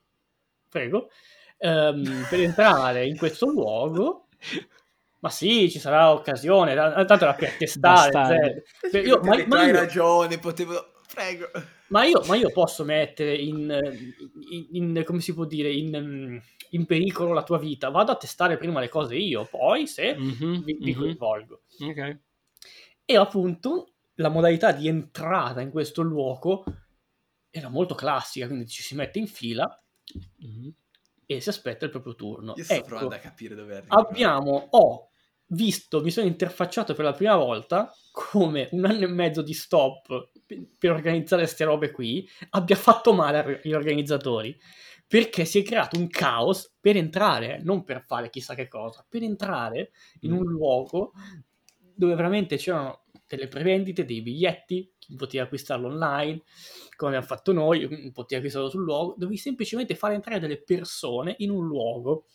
[0.69, 1.09] Prego.
[1.57, 4.27] Ehm, per entrare in questo luogo...
[5.23, 8.65] Ma sì, ci sarà occasione, ta- tanto era per testare.
[8.91, 10.91] Cioè, io- ma, ma hai io- ragione, potevo...
[11.13, 11.49] Prego.
[11.87, 13.69] ma io, ma io posso mettere in,
[14.49, 16.37] in- in- come si può dire, in, mm,
[16.71, 17.89] in pericolo la tua vita.
[17.89, 20.99] Vado a testare prima le cose io, poi se Mhm, vi, vi mhm.
[20.99, 21.61] coinvolgo.
[21.79, 22.17] Ok.
[23.05, 26.65] E appunto la modalità di entrata in questo luogo
[27.49, 29.81] era molto classica, quindi ci si mette in fila
[30.39, 30.73] Mhm.
[31.27, 32.55] e si aspetta il proprio turno.
[32.57, 33.95] Io sto Ecco, provando a capire dove arriva.
[33.95, 35.07] abbiamo, ho
[35.53, 40.29] visto, mi sono interfacciato per la prima volta come un anno e mezzo di stop
[40.45, 44.57] per- organizzare queste robe qui abbia fatto male agli organizzatori
[45.07, 49.21] perché si è creato un caos per entrare, non per fare chissà che cosa, per
[49.23, 50.37] entrare in Mm.
[50.37, 51.11] un luogo
[51.95, 56.41] dove veramente c'erano delle prevendite, dei biglietti, chi poteva acquistarlo online,
[56.95, 61.49] come abbiamo fatto noi, potevi acquistarlo sul luogo, dovevi semplicemente fare entrare delle persone in
[61.51, 62.25] un luogo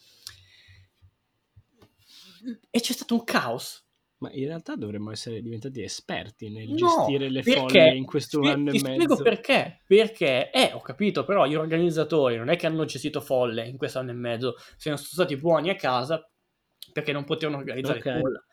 [2.70, 3.84] e c'è stato un caos.
[4.20, 8.38] Ma in realtà dovremmo essere diventati esperti nel No, gestire le perché- folle in questo
[8.38, 9.22] spie- anno ti e spiego mezzo.
[9.22, 9.82] perché.
[9.86, 14.00] Perché, eh, ho capito, però gli organizzatori non è che hanno gestito folle in questo
[14.00, 16.28] anno e mezzo, sono stati buoni a casa
[16.92, 18.06] perché non potevano organizzare Ok.
[18.06, 18.44] nulla.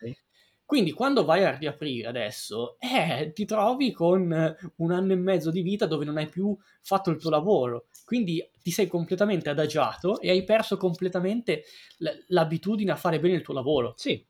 [0.66, 5.62] Quindi quando vai a riaprire adesso, eh, ti trovi con un anno e mezzo di
[5.62, 7.86] vita dove non hai più fatto il tuo lavoro.
[8.04, 11.62] Quindi ti sei completamente adagiato e hai perso completamente
[11.98, 13.94] l- l'abitudine a fare bene il tuo lavoro.
[13.96, 14.24] Sì,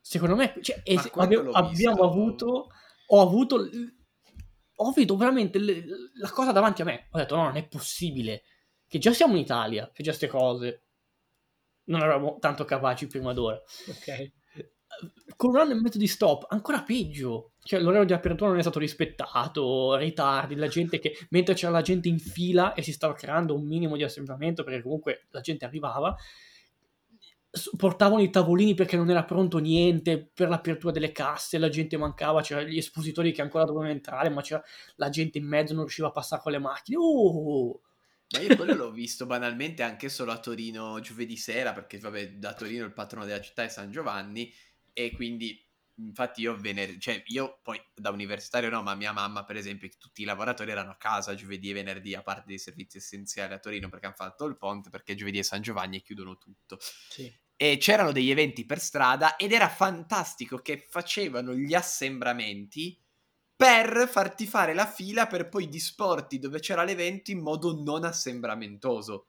[0.00, 2.68] Secondo me, cioè, es- abbiamo, abbiamo avuto,
[3.08, 3.94] ho avuto, l-
[4.76, 7.08] ho avuto veramente l- la cosa davanti a me.
[7.10, 8.42] Ho detto, no, non è possibile
[8.86, 10.84] che già siamo in Italia e già queste cose
[11.84, 13.60] non eravamo tanto capaci prima d'ora.
[13.88, 14.08] ok.
[15.36, 17.52] Con un anno e mezzo di stop, ancora peggio.
[17.62, 21.82] Cioè, l'orario di apertura non è stato rispettato, ritardi, la gente che, mentre c'era la
[21.82, 25.64] gente in fila e si stava creando un minimo di assemblamento, perché comunque la gente
[25.64, 26.16] arrivava,
[27.76, 32.42] portavano i tavolini perché non era pronto niente per l'apertura delle casse, la gente mancava,
[32.42, 34.62] c'erano gli espositori che ancora dovevano entrare, ma c'era
[34.96, 36.96] la gente in mezzo, non riusciva a passare con le macchine.
[36.98, 37.80] Oh!
[38.30, 42.52] Ma io quello l'ho visto banalmente anche solo a Torino giovedì sera, perché vabbè, da
[42.52, 44.52] Torino il patrono della città è San Giovanni
[44.98, 49.54] e quindi infatti io venerdì, cioè io poi da universitario no, ma mia mamma per
[49.54, 53.52] esempio, tutti i lavoratori erano a casa giovedì e venerdì a parte dei servizi essenziali
[53.54, 56.78] a Torino perché hanno fatto il ponte, perché giovedì è San Giovanni e chiudono tutto.
[56.80, 57.32] Sì.
[57.54, 63.00] E c'erano degli eventi per strada ed era fantastico che facevano gli assembramenti
[63.54, 69.26] per farti fare la fila per poi disporti dove c'era l'evento in modo non assembramentoso.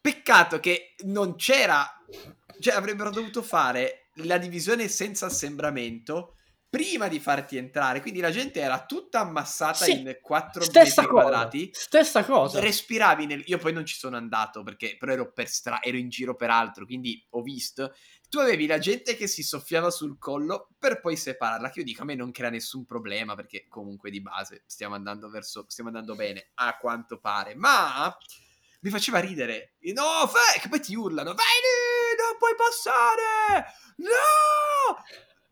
[0.00, 1.86] Peccato che non c'era,
[2.60, 6.34] cioè avrebbero dovuto fare la divisione senza assembramento
[6.70, 11.06] prima di farti entrare, quindi la gente era tutta ammassata Sì, in 4 Stessa metri
[11.06, 11.70] cosa, quadrati.
[11.72, 12.60] stessa cosa.
[12.60, 13.42] respiravi nel...
[13.46, 15.80] io poi non ci sono andato perché però ero per stra...
[15.82, 17.94] ero in giro per altro quindi ho visto.
[18.28, 22.02] Tu avevi la gente che si soffiava sul collo per poi separarla che io dico
[22.02, 26.14] a me non crea nessun problema perché comunque di base stiamo andando verso stiamo andando
[26.14, 27.54] bene a quanto pare.
[27.54, 28.14] Ma
[28.80, 29.76] mi faceva ridere.
[29.94, 31.87] No fai che poi ti urlano vai lì
[32.38, 35.02] puoi passare no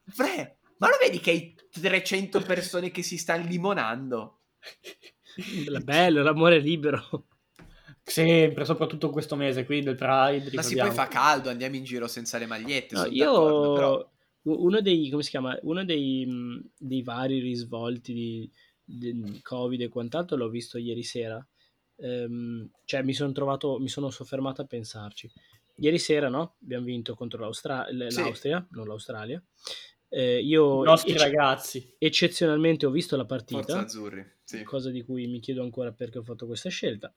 [0.08, 4.40] Fre, ma lo vedi che hai 300 persone che si stanno limonando
[5.82, 7.26] Bello, l'amore libero.
[8.02, 10.50] Sempre, soprattutto questo mese qui del Pride.
[10.52, 10.88] Ma sì, ricordiamo.
[10.88, 12.94] poi fa caldo, andiamo in giro senza le magliette.
[12.94, 14.10] No, io però...
[14.42, 18.50] uno dei, come si chiama, uno dei, mh, dei vari risvolti di,
[18.84, 21.44] di Covid e quant'altro l'ho visto ieri sera.
[21.98, 25.30] Ehm, cioè mi sono trovato, mi sono soffermato a pensarci.
[25.78, 26.56] Ieri sera, no?
[26.62, 28.20] Abbiamo vinto contro l'Austra- l- Sì.
[28.20, 29.42] l'Austria, non l'Australia.
[30.08, 31.94] Eh, io I nostri ecce- ragazzi.
[31.98, 34.62] eccezionalmente ho visto la Forza partita azzurri, sì.
[34.62, 37.12] cosa di cui mi chiedo ancora perché ho fatto questa scelta.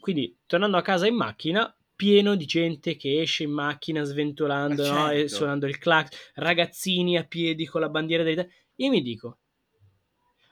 [0.00, 5.06] Quindi, tornando a casa in macchina, pieno di gente che esce in macchina sventolando Ma
[5.06, 5.10] no?
[5.10, 5.34] e certo.
[5.34, 8.52] suonando il clac, ragazzini a piedi con la bandiera dell'Italia.
[8.76, 9.38] Io mi dico,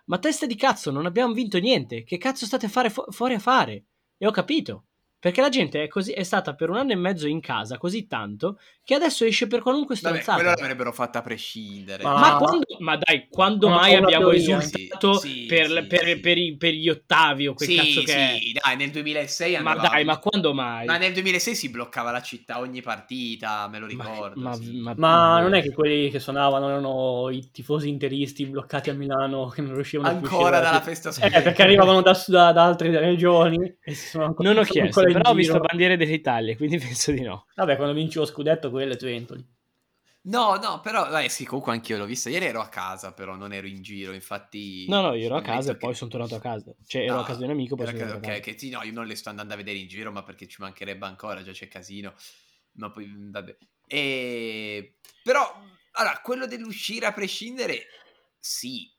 [0.06, 2.02] ma testa di cazzo, non abbiamo vinto niente.
[2.02, 3.84] Che cazzo state a fare fu- fuori a fare?
[4.18, 4.86] E ho capito.
[5.18, 8.06] Perché la gente è, così, è stata per un anno e mezzo in casa così
[8.06, 10.34] tanto che adesso esce per qualunque Vabbè, stronzata.
[10.40, 12.02] quello l'avrebero fatta a prescindere.
[12.04, 14.58] Ma- Ma, quando, ma dai, quando Ma mai abbiamo teoria.
[14.58, 16.20] esultato Sì, sì, per, sì, per- sì.
[16.20, 18.38] per i- per gli ottavi o quel sì, cazzo che è?
[18.38, 20.84] sì, dai, nel 2006 Ma dai, ma quando mai?
[20.84, 24.38] Ma nel 2006 si bloccava la città ogni partita, me lo ricordo.
[24.40, 24.76] ma- sì.
[24.76, 29.48] ma- Ma non è che quelli che suonavano erano i tifosi interisti bloccati a Milano
[29.48, 33.76] che non riuscivano a Ancora dalla festa Eh, perché arrivavano da, da- da altre regioni
[33.82, 35.60] e si sono ancora, Non ho chiesto, però ho visto giro.
[35.60, 37.46] bandiere dell'Italia, quindi penso di no.
[37.54, 39.44] Vabbè, quando vinci lo scudetto, quelle Trentoli.
[40.22, 42.28] No, no, però, dai, sì, comunque anch'io l'ho vista.
[42.28, 44.84] Ieri ero a casa, però non ero in giro, infatti...
[44.88, 46.74] No, no, io ero a casa e che- poi sono tornato a casa.
[46.84, 48.50] Cioè, ero No, a casa di un amico, poi sono che- tornato a ok, casa.
[48.52, 50.60] che sì, no, io non le sto andando a vedere in giro, ma perché ci
[50.60, 52.12] mancherebbe ancora, già c'è casino.
[52.72, 53.56] Ma poi, vabbè.
[53.86, 54.96] E...
[55.22, 57.86] Però, allora, quello dell'uscire a prescindere,
[58.40, 58.90] sì.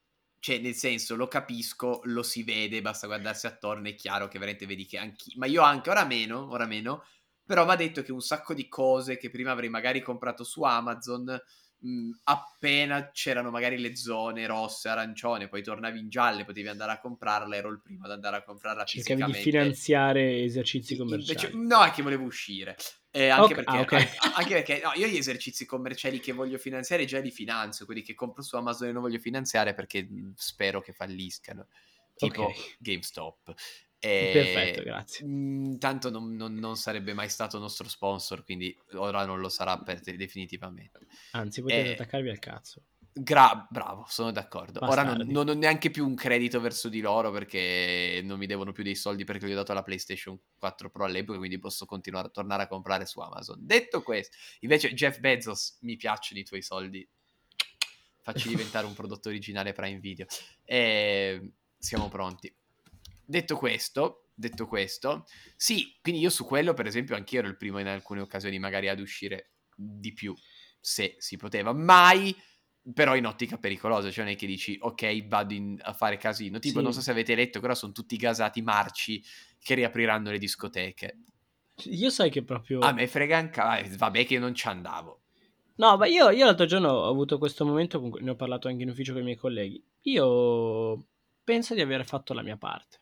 [0.48, 4.66] Cioè, nel senso, lo capisco, lo si vede, basta guardarsi attorno, è chiaro che veramente
[4.66, 5.34] vedi che anche...
[5.36, 7.04] Ma io anche, ora meno, ora meno,
[7.44, 11.38] però va detto che un sacco di cose che prima avrei magari comprato su Amazon,
[11.80, 17.00] mh, appena c'erano magari le zone rosse, arancione, poi tornavi in gialle, potevi andare a
[17.00, 21.54] comprarla, ero il primo ad andare a comprarla Cercavi di finanziare esercizi commerciali.
[21.54, 22.76] Invece, no, è che volevo uscire.
[23.12, 24.18] Eh, anche, Ok, perché, ah, ok.
[24.36, 28.14] anche, perché no, io gli esercizi commerciali che voglio finanziare già li finanzio, quelli che
[28.14, 31.68] compro su Amazon e non voglio finanziare perché spero che falliscano,
[32.16, 32.76] tipo Ok.
[32.80, 33.54] GameStop.
[34.00, 35.26] E- Perfetto, grazie.
[35.26, 39.78] mh, tanto non, non- non sarebbe mai stato nostro sponsor, quindi ora non lo sarà
[39.80, 41.00] per te definitivamente.
[41.32, 42.84] Anzi, potete Eh, attaccarvi al cazzo.
[43.20, 44.80] Gra- bravo, sono d'accordo.
[44.84, 45.34] Ora non, Bastardi.
[45.34, 48.94] non ho neanche più un credito verso di loro perché non mi devono più dei
[48.94, 52.62] soldi perché gli ho dato la PlayStation 4 Pro all'epoca, quindi posso continuare a tornare
[52.64, 53.58] a comprare su Amazon.
[53.66, 57.08] Detto questo, invece Jeff Bezos, mi piacciono i tuoi soldi.
[58.22, 60.28] Facci diventare un prodotto originale Prime Video.
[60.64, 62.54] E siamo pronti.
[63.30, 65.26] Detto questo, detto questo,
[65.58, 68.88] sì, quindi io su quello, per esempio, anch'io ero il primo in alcune occasioni magari
[68.88, 70.34] ad uscire di più,
[70.80, 71.74] se si poteva.
[71.74, 72.34] Mai
[72.94, 76.58] però in ottica pericolosa, cioè non è che dici ok vado in- a fare casino,
[76.60, 76.84] tipo Sì.
[76.86, 79.22] non so se avete letto, però sono tutti gasati marci
[79.60, 81.18] che riapriranno le discoteche.
[81.84, 82.80] Io sai che proprio...
[82.80, 85.24] A me frega anche, ah, vabbè che non ci andavo.
[85.76, 88.90] No, ma io, io l'altro giorno ho avuto questo momento, ne ho parlato anche in
[88.90, 89.84] ufficio con i miei colleghi.
[90.04, 91.06] Io
[91.44, 93.00] penso di aver fatto la mia parte.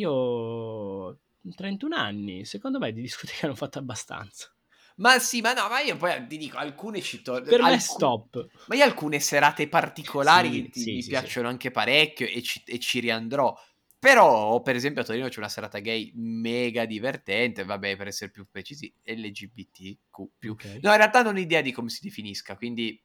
[0.00, 1.20] Io ho
[1.54, 4.54] 31 anni, secondo me di discoteca ne ho fatta abbastanza.
[4.96, 7.46] Ma sì, ma no, ma io poi ti dico, alcune ci torno.
[7.46, 8.46] Per me stop.
[8.64, 12.42] Ma io alcune serate particolari Sì, che ti- sì, mi sì, piacciono anche parecchio e
[12.42, 13.54] ci, e ci riandrò.
[13.98, 18.46] Però, per esempio, a Torino c'è una serata gay mega divertente, vabbè, per essere più
[18.50, 20.22] precisi, LGBTQ+.
[20.48, 20.64] Ok.
[20.80, 23.00] No, in realtà non ho idea di come si definisca, quindi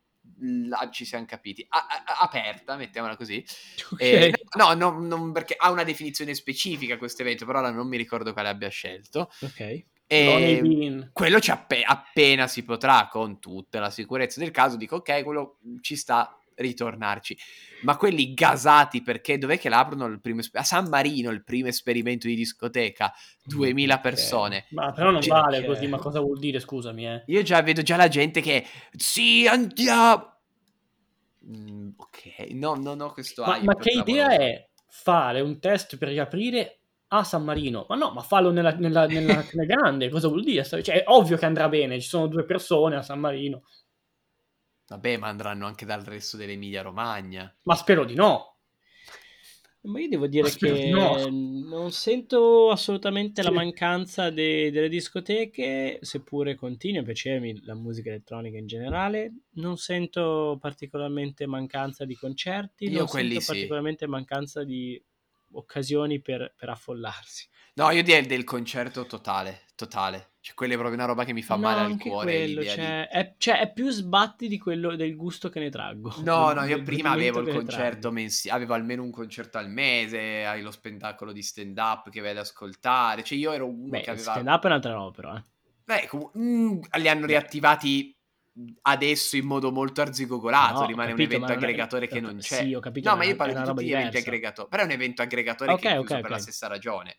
[0.68, 1.66] là ci siamo capiti.
[1.70, 3.44] A- a- aperta, mettiamola così.
[3.92, 4.02] Ok.
[4.02, 8.34] Eh, no, no, non- perché ha una definizione specifica questo evento, però non mi ricordo
[8.34, 9.32] quale abbia scelto.
[9.42, 9.84] ok.
[10.06, 11.10] E Bean.
[11.14, 15.58] quello ci appe- appena si potrà, con tutta la sicurezza del caso, dico ok, quello
[15.82, 17.36] ci sta ritornarci.
[17.82, 22.28] Ma quelli gasati perché dov'è che l'aprono il primo a San Marino il primo esperimento
[22.28, 23.12] di discoteca,
[23.44, 24.10] 2000 Perché?
[24.18, 24.66] persone.
[24.70, 27.24] Ma però non Cioè, vale così, ma cosa vuol dire, scusami, eh?
[27.28, 30.32] Io già vedo già la gente che sì, andiamo.
[31.46, 36.10] Mm, ok, no, non ho questo Ma, ma che idea è fare un test per
[36.10, 37.86] riaprire a San Marino?
[37.90, 40.64] Ma no, ma fallo nella, nella, nella, nella grande, cosa vuol dire?
[40.64, 43.64] Cioè, è ovvio che andrà bene, ci sono due persone a San Marino,
[44.88, 47.52] Vabbè, ma andranno anche dal resto dell'Emilia Romagna.
[47.64, 48.53] ma spero di no.
[49.86, 51.28] Ma io devo dire che no.
[51.28, 53.56] non sento assolutamente la Sì.
[53.56, 59.34] mancanza de- delle discoteche, seppure continui a piacermi la musica elettronica in generale.
[59.56, 63.46] Non sento particolarmente mancanza di concerti, Io non sento sì.
[63.46, 65.02] particolarmente mancanza di
[65.54, 67.48] occasioni per, per affollarsi.
[67.76, 70.34] No, io direi del concerto totale, totale.
[70.44, 72.26] Cioè, quella è proprio una roba che mi fa male al cuore.
[72.26, 75.70] quello, l'idea di- cioè, è, cioè, è più sbatti di quello del gusto che ne
[75.70, 76.14] traggo.
[76.18, 80.46] No, del- no, io prima avevo il concerto mensile, avevo almeno un concerto al mese,
[80.46, 83.24] hai lo spettacolo di stand up che vai ad ascoltare.
[83.24, 84.32] Cioè, io ero uno Beh, che aveva.
[84.32, 85.36] stand up è un'altra roba, però.
[85.36, 85.44] Eh.
[85.86, 88.16] Beh, comu- mm, li hanno riattivati
[88.84, 90.82] adesso in modo molto arzigogolato.
[90.82, 92.64] No, rimane capito, un evento non è- aggregatore che non c'è.
[92.64, 94.68] Sì, ho capito, no, ma io parlo di tutti gli eventi aggregatori.
[94.70, 97.18] Però è un evento aggregatore Ok, che è chiuso ok, per la stessa ragione.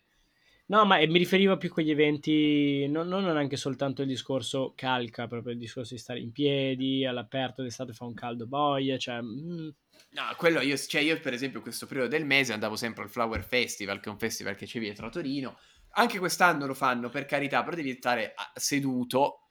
[0.67, 5.27] No, ma mi riferivo più a quegli eventi, non, non anche soltanto il discorso calca,
[5.27, 9.21] proprio il discorso di stare in piedi, all'aperto d'estate fa un caldo boia, cioè...
[9.21, 9.69] mm,
[10.15, 13.43] No, quello io, cioè io per esempio questo periodo del mese andavo sempre al Flower
[13.43, 15.57] Festival, che è un festival che c'è dietro a Torino.
[15.97, 19.44] Anche quest'anno lo fanno, per carità, però devi stare ah, seduto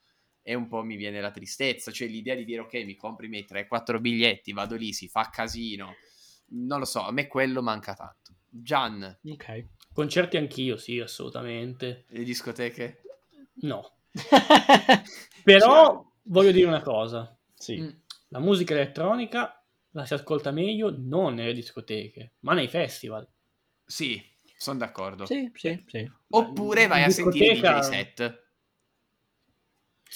[0.47, 3.29] e un po' mi viene la tristezza, cioè l'idea di dire ok, mi compri i
[3.31, 5.95] miei 3-4 biglietti, vado lì, si fa casino.
[6.51, 8.33] Non lo so, a me quello manca tanto.
[8.51, 9.67] Gian, Ok.
[9.93, 12.05] Concerti anch'io, sì, assolutamente.
[12.09, 13.01] le discoteche?
[13.63, 13.93] No.
[15.43, 17.37] Però voglio dire una cosa.
[17.55, 17.81] sì.
[17.81, 17.89] Mm.
[18.29, 19.63] La musica elettronica
[19.93, 23.27] la si ascolta meglio non nelle discoteche, ma nei festival.
[23.87, 24.21] Sì,
[24.57, 25.25] sono d'accordo.
[25.25, 26.11] Sì, sì, sì.
[26.31, 28.44] Oppure vai a sentire i DJ set.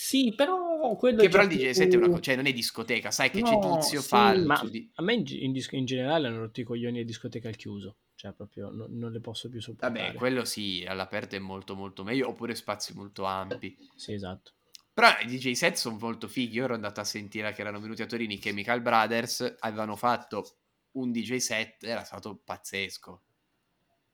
[0.01, 2.53] Sì, però quello Che però il DJ più- set è una cosa, cioè non è
[2.53, 5.85] discoteca, sai che c'è No, Tizio sì, fa Ma di- a me in, in in
[5.87, 7.97] generale hanno rotto i coglioni le discoteche al chiuso.
[8.15, 9.99] Cioè, proprio no- non le posso più sopportare.
[10.05, 13.77] Vabbè, quello sì, all'aperto è molto molto meglio, oppure spazi molto ampi.
[13.97, 14.53] Sì, esatto.
[14.95, 16.55] Però i DJ set sono molto fighi.
[16.59, 20.59] Io ero andato a sentire che erano venuti a Torino i Chemical Brothers, avevano fatto
[20.93, 23.23] un DJ set, era stato pazzesco.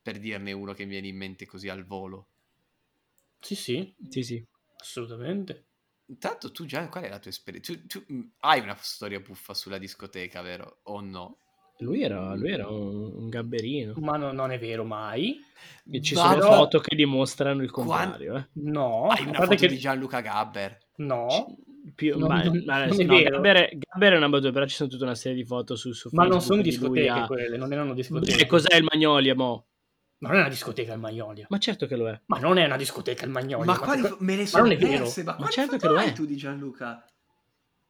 [0.00, 2.28] Per dirne uno che mi viene in mente così al volo.
[3.38, 4.46] Sì, sì, Sì, sì.
[4.78, 5.66] assolutamente.
[6.06, 7.72] Intanto tu già, qual è la tua esperienza?
[7.72, 10.78] Tu, tu, mm, hai una storia buffa sulla discoteca, vero?
[10.84, 11.38] O no?
[11.78, 13.94] Lui era, lui era un, un gabberino.
[13.98, 15.36] Ma no- non è vero mai.
[15.90, 16.54] E ci Ma sono no.
[16.54, 18.36] foto che dimostrano il contrario.
[18.36, 18.46] eh.
[18.54, 19.72] No, hai a una parte foto che...
[19.72, 20.78] di Gianluca Gabber.
[20.96, 21.56] No,
[21.94, 23.18] Più- Non- ma- non- ma- non è no.
[23.22, 26.08] Gabber, Gabber è una battuta, però ci sono tutta una serie di foto su, su
[26.12, 28.46] ma non Facebook sono di lui discoteche a- quelle, non erano E discoteche.
[28.46, 29.66] cos'è il Magnolia, mo?
[30.18, 31.46] Ma non è una discoteca il Magnolia.
[31.50, 32.18] Ma certo che lo è.
[32.26, 33.64] Ma non è una discoteca il Magnolia.
[33.66, 34.98] Ma quali che- me ma sono non è vero.
[35.02, 35.22] perse?
[35.22, 36.12] Ma, Ma quali certo che lo hai è.
[36.12, 37.04] tu di Gianluca?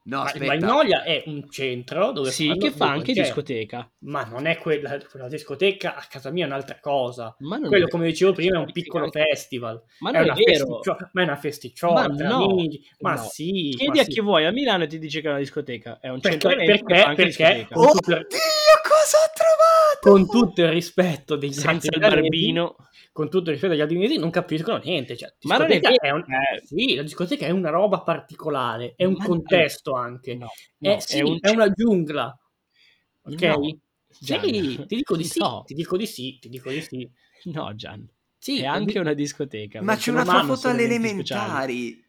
[0.06, 0.54] No, Ma il aspetta.
[0.66, 3.20] Magnolia è un centro dove Sì, fanno che fa anche concerti.
[3.22, 3.90] discoteca.
[4.00, 7.34] Ma non è quella, quella discoteca, a casa mia è un'altra cosa.
[7.38, 9.82] Ma non Quello, è- come dicevo prima, è un piccolo festival.
[10.00, 10.66] Ma è non è, una vero.
[10.82, 12.86] festiccio- ma è una festicciona Ma no, amici.
[13.00, 13.22] Ma no.
[13.22, 13.72] sì.
[13.76, 14.10] Chiedi ma a sì.
[14.10, 15.98] chi vuoi a Milano e ti dice che è una discoteca.
[16.00, 18.26] È un Perché- centro perché- perché- trovato?
[20.10, 22.76] Con tutto il rispetto degli Senza altri barbino.
[23.12, 25.16] con tutto il rispetto degli altri milanesi, non capiscono niente.
[25.16, 26.16] Cioè, Ma non è vero.
[26.16, 26.60] un- Eh.
[26.64, 30.34] sì, la discoteca è una roba particolare, è un Ma- contesto anche.
[30.34, 30.48] No,
[30.78, 32.36] no, sì, è un è una giungla.
[33.26, 33.42] Ok?
[33.42, 33.78] No,
[34.20, 34.40] Gian.
[34.42, 35.62] Sì, ti dico di sì, No.
[35.66, 37.08] ti dico di sì, ti dico di sì.
[37.44, 38.06] No, Gian.
[38.38, 39.80] Sì, è anche una discoteca.
[39.80, 42.03] Ma c'è una tua foto alle elementari.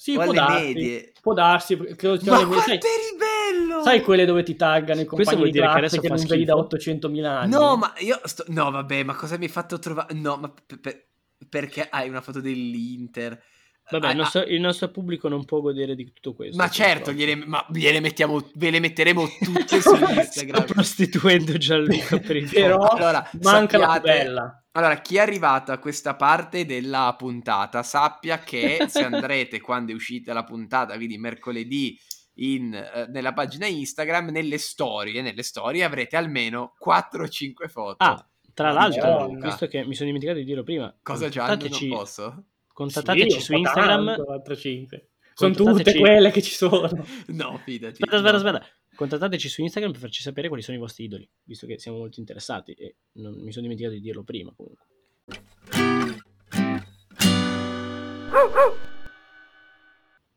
[0.00, 1.12] Sì, può darsi, medie.
[1.20, 2.80] può darsi, perché Ma sai, quanto eri
[3.18, 3.82] bello!
[3.82, 6.08] sai quelle dove ti taggano i Questo compagni vuol di dire che classe adesso che
[6.08, 7.08] fa non vedi da schifo?
[7.08, 7.50] 800.000 anni?
[7.50, 8.44] No, ma io sto...
[8.46, 10.14] No, vabbè, ma cosa mi hai fatto trovare?
[10.14, 11.06] No, ma per- per-
[11.48, 13.42] perché hai una foto dell'Inter?
[13.90, 16.56] Vabbè, Ah, il nostro, il nostro pubblico non può godere di tutto questo.
[16.56, 20.64] Ma certo, gliele, ma gliele mettiamo, ve le metteremo tutte su Sto Instagram.
[20.66, 22.76] prostituendo Gianluca per il Però.
[22.86, 24.62] Allora, manca la sappiate- bella.
[24.78, 29.94] Allora, chi è arrivato a questa parte della puntata sappia che se andrete quando è
[29.94, 31.98] uscita la puntata, quindi mercoledì,
[32.34, 37.96] in, eh, nella pagina Instagram, nelle storie, nelle storie avrete almeno 4 o 5 foto.
[38.04, 38.24] Ah,
[38.54, 39.46] tra l'altro, Madonna.
[39.46, 41.48] visto che mi sono dimenticato di dirlo prima, Cosa Gianni?
[41.48, 42.44] Non contattateci, posso?
[42.72, 44.06] contattateci Sì, su Instagram.
[44.06, 45.08] tanto, 4, 5.
[45.34, 46.88] Sono tutte quelle che ci sono.
[47.28, 48.02] No, fidati.
[48.02, 48.36] Aspetta, aspetta, no.
[48.36, 48.66] aspetta.
[48.98, 52.18] Contattateci su Instagram per farci sapere quali sono i vostri idoli, visto che siamo molto
[52.18, 54.86] interessati e non mi sono dimenticato di dirlo prima comunque.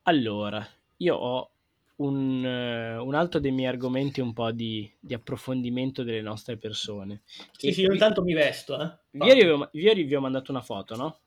[0.04, 0.66] Allora,
[0.98, 1.50] io ho
[1.96, 7.22] un, eh, un altro dei miei argomenti un po' di, di approfondimento delle nostre persone.
[7.56, 9.24] Sì, E sì, io vi- intanto mi vesto, eh.
[9.24, 11.18] Ieri, avevo- ieri vi ho mandato una foto, no?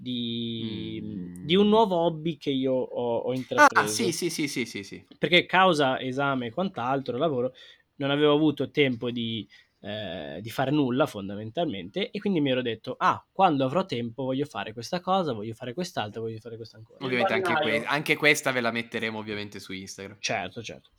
[0.00, 1.44] Di, Mm.
[1.44, 3.84] di un nuovo hobby che io ho, ho intrapreso.
[3.84, 5.04] Ah, sì, sì, sì, sì, sì, sì.
[5.18, 7.52] Perché causa esame e quant'altro, lavoro,
[7.96, 9.46] non avevo avuto tempo di,
[9.80, 14.44] eh, di fare nulla fondamentalmente e quindi mi ero detto, ah, quando avrò tempo voglio
[14.44, 17.04] fare questa cosa, voglio fare quest'altra, voglio fare questa ancora.
[17.04, 20.18] Ovviamente anche, que- anche questa ve la metteremo ovviamente su Instagram.
[20.20, 20.90] Certo, certo.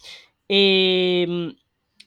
[0.45, 1.55] E,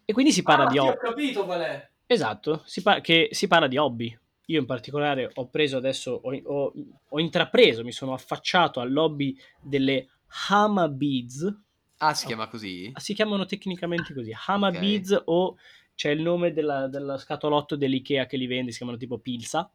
[0.04, 0.98] e quindi si parla Ah, di sì, ho hobby.
[0.98, 1.90] capito qual è.
[2.04, 4.18] Esatto, si par- che si parla di hobby.
[4.46, 6.72] Io in particolare ho preso adesso, ho, ho-
[7.08, 10.08] ho intrapreso, mi sono affacciato all'hobby delle
[10.48, 11.60] Hama Beads.
[11.98, 12.92] Ah, si chiama così?
[12.96, 14.78] Si chiamano tecnicamente così, Hama Ok.
[14.78, 15.56] Beads o
[15.94, 19.70] c'è il nome della, della scatolotto dell'Ikea che li vende, si chiamano tipo Pilsa,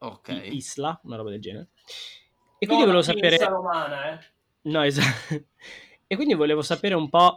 [0.00, 0.28] Ok.
[0.50, 1.68] Isla, una roba del genere.
[2.58, 3.36] E quindi volevo sapere...
[3.38, 4.24] romana, eh.
[4.62, 5.44] No, esatto.
[6.10, 7.34] E quindi volevo sapere un po'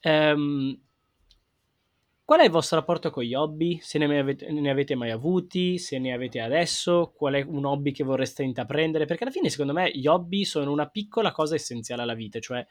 [0.00, 0.80] ehm,
[2.24, 5.78] qual è il vostro rapporto con gli hobby, se ne avete, ne avete mai avuti,
[5.78, 9.74] se ne avete adesso, qual è un hobby che vorreste intraprendere, perché alla fine secondo
[9.74, 12.66] me gli hobby sono una piccola cosa essenziale alla vita, cioè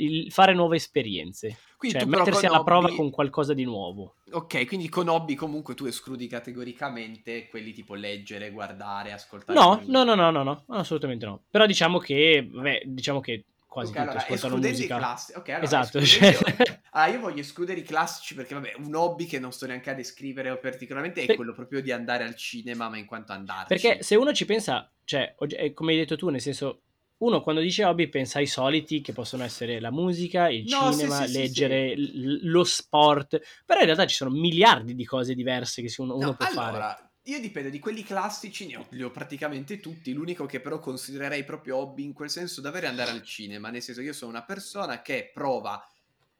[0.00, 4.16] il fare nuove esperienze, Quindi cioè mettersi alla prova hobby- con qualcosa di nuovo.
[4.32, 9.58] Ok, quindi con hobby comunque tu escludi categoricamente quelli tipo leggere, guardare, ascoltare.
[9.58, 11.42] No, no, no, no, no, no, assolutamente no.
[11.50, 13.44] Però diciamo che, vabbè, diciamo che
[13.78, 14.94] quasi Ok, tutti allora, ascoltano musica.
[14.94, 15.38] i classici.
[15.38, 19.26] Ok, allora, Esatto, escludendo- cioè- Ah, io voglio escludere i classici perché, vabbè, un hobby
[19.26, 22.88] che non sto neanche a descrivere particolarmente è Per- quello proprio di andare al cinema,
[22.88, 23.66] ma in quanto andarci.
[23.68, 26.82] Perché se uno ci pensa, cioè, è come hai detto tu, nel senso,
[27.18, 30.98] uno quando dice hobby pensa ai soliti che possono essere la musica, il No, sì,
[31.00, 35.34] cinema, sì, sì, leggere, l- lo sport, però in realtà ci sono miliardi di cose
[35.34, 37.07] diverse che uno, uno No, può fare.
[37.28, 40.14] Io dipende di quelli classici, ne ho, li ho praticamente tutti.
[40.14, 43.68] L'unico che però considererei proprio hobby in quel senso davvero è andare al cinema.
[43.68, 45.86] Nel senso, io sono una persona che prova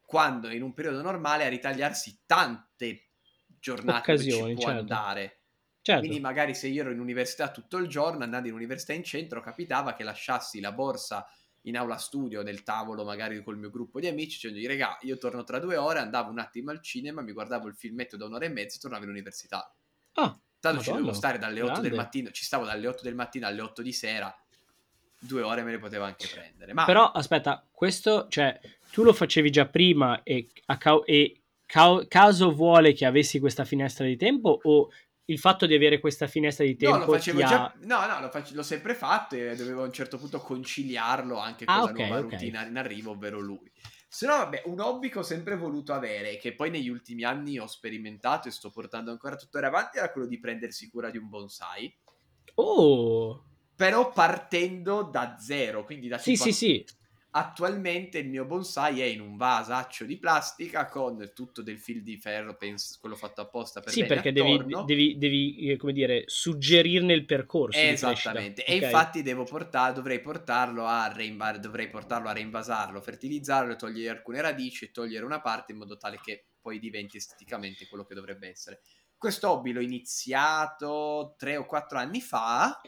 [0.03, 3.09] quando in un periodo normale a ritagliarsi tante
[3.59, 4.79] giornate Occasioni, ci può certo.
[4.79, 5.41] andare.
[5.81, 6.05] Certo.
[6.05, 9.41] Quindi magari se io ero in università tutto il giorno, andando in università in centro,
[9.41, 11.27] capitava che lasciassi la borsa
[11.63, 15.43] in aula studio nel tavolo magari col mio gruppo di amici dicendo regà io torno
[15.43, 18.49] tra due ore andavo un attimo al cinema mi guardavo il filmetto da un'ora e
[18.49, 19.69] mezza e tornavo all'università
[20.15, 21.95] Ah, tanto ci dovevo stare dalle 8 del grande.
[21.97, 24.33] mattino ci stavo dalle 8 del mattino alle 8 di sera
[25.21, 28.57] due ore me le potevo anche prendere ma Però aspetta, questo, cioè,
[28.91, 33.65] tu lo facevi già prima e, a cau- e cau- caso vuole che avessi questa
[33.65, 34.89] finestra di tempo o
[35.25, 37.73] il fatto di avere questa finestra di tempo No, lo facevo ha- già.
[37.81, 41.65] No, no, lo fac- l'ho sempre fatto e dovevo a un certo punto conciliarlo anche
[41.65, 42.21] con Ah, la ok, nuova ok.
[42.21, 43.69] routine in arrivo, ovvero lui.
[44.11, 47.59] Se no, vabbè, un hobby che ho sempre voluto avere, che poi negli ultimi anni
[47.59, 51.29] ho sperimentato e sto portando ancora tuttora avanti, era quello di prendersi cura di un
[51.29, 51.95] bonsai.
[52.55, 53.43] Oh,
[53.75, 56.85] Però partendo da zero, quindi da sì, tipo sì, sì.
[57.31, 62.17] Attualmente il mio bonsai è in un vasaccio di plastica con tutto del fil di
[62.17, 67.13] ferro, penso, quello fatto apposta per Sì, perché devi, devi, devi, eh, come dire, suggerirne
[67.13, 67.87] il percorso.
[67.91, 68.83] Esattamente, e Ok.
[68.83, 74.85] infatti devo portare, dovrei portarlo a reinva- dovrei portarlo a reinvasarlo, fertilizzarlo, togliere alcune radici
[74.85, 78.81] e togliere una parte in modo tale che poi diventi esteticamente quello che dovrebbe essere.
[79.15, 82.81] Questo hobby l'ho iniziato tre o quattro anni fa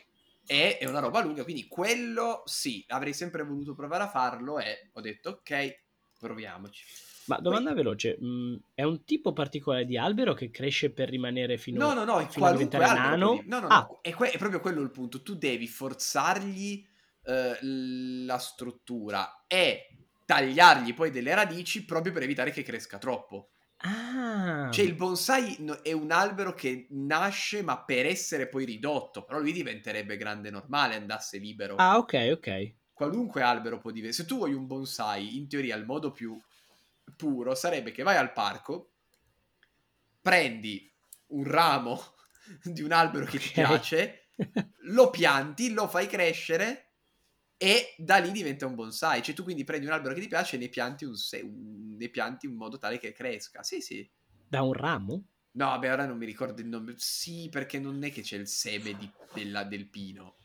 [0.52, 4.90] e è una roba lunga, quindi quello sì, avrei sempre voluto provare a farlo e
[4.92, 5.84] ho detto ok,
[6.20, 6.84] proviamoci.
[7.28, 11.80] Ma domanda veloce, mh, è un tipo particolare di albero che cresce per rimanere fino,
[11.80, 13.30] No, no, no, è fino a diventare nano?
[13.30, 15.22] puoi- No, no, Ah, no, è, que- è proprio quello il punto.
[15.22, 16.86] Tu devi forzargli
[17.24, 19.88] eh, la struttura e
[20.26, 23.52] tagliargli poi delle radici proprio per evitare che cresca troppo.
[23.84, 24.70] Ah.
[24.70, 29.52] Cioè il bonsai è un albero che nasce ma per essere poi ridotto, però lui
[29.52, 31.76] diventerebbe grande normale, andasse libero.
[31.76, 32.50] Ah, ok, ok.
[32.94, 34.24] Qualunque albero può diventare.
[34.24, 36.40] Se tu vuoi un bonsai, in teoria il modo più
[37.18, 38.94] puro sarebbe che vai al parco,
[40.22, 40.92] prendi
[41.28, 42.00] un ramo
[42.64, 43.54] di un albero che ti Ok.
[43.54, 44.28] piace,
[44.84, 46.91] lo pianti, lo fai crescere
[47.62, 49.22] e da lì diventa un bonsai.
[49.22, 51.96] Cioè tu quindi prendi un albero che ti piace e ne pianti un, se- un-
[51.96, 53.62] ne pianti in modo tale che cresca.
[53.62, 54.10] Sì, sì.
[54.48, 55.26] Da un ramo?
[55.52, 56.96] No, vabbè, ora non mi ricordo il nome.
[56.98, 60.38] Sì, perché non è che c'è il seme di- della- del pino.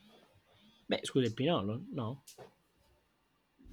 [0.84, 1.86] Beh, scusa, il pinolo?
[1.92, 2.22] No.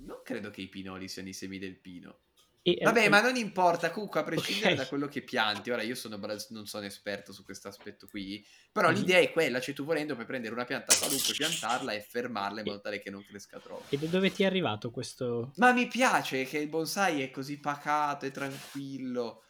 [0.06, 2.20] Non credo che i pinoli siano i semi del pino.
[2.66, 4.24] E- Vabbè, eh, ma non importa, comunque a
[4.64, 4.78] prescindere Ok.
[4.78, 8.44] da quello che pianti, ora io sono bra- non sono esperto su questo aspetto qui,
[8.72, 8.96] però Mhm.
[8.96, 11.34] l'idea è quella, cioè tu volendo puoi prendere una pianta qualunque,
[11.90, 13.84] piantarla e fermarla in modo tale che non cresca troppo.
[13.94, 15.52] E da dove ti è arrivato questo?
[15.58, 19.44] Ma mi piace che il bonsai è così pacato e tranquillo.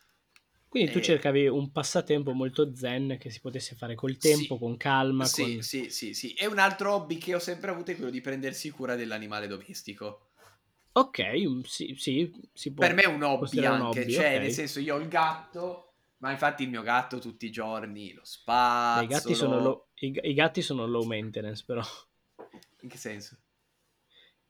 [0.67, 1.03] Quindi tu Eh.
[1.03, 4.59] cercavi un passatempo molto zen che si potesse fare col tempo, Sì.
[4.59, 5.23] con calma.
[5.25, 6.33] Sì, con- sì, sì, sì.
[6.33, 10.29] E un altro hobby che ho sempre avuto è quello di prendersi cura dell'animale domestico.
[10.95, 12.83] Ok, mm, sì, sì, si può.
[12.85, 14.41] Per me è un hobby considerare un anche, hobby, cioè ok.
[14.41, 18.21] nel senso io ho il gatto, ma infatti il mio gatto tutti i giorni lo
[18.23, 19.03] spazzo.
[19.03, 21.81] I gatti, sono low, i, i gatti sono low maintenance, però.
[22.81, 23.37] In che senso?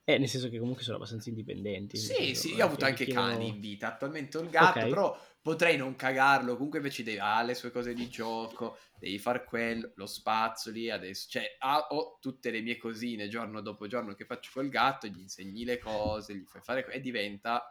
[0.05, 1.97] Eh, nel senso che comunque sono abbastanza indipendenti.
[1.97, 3.87] Sì, senso, sì, non io ho avuto che anche richiedono- cani in vita.
[3.87, 4.89] Attualmente ho il gatto, Ok.
[4.89, 6.55] però potrei non cagarlo.
[6.55, 11.27] Comunque invece deve, ha le sue cose di gioco, devi far quello, lo spazzoli, adesso,
[11.29, 15.19] cioè, ha- ho tutte le mie cosine giorno dopo giorno che faccio col gatto, gli
[15.19, 17.67] insegni le cose, gli fai fare e diventa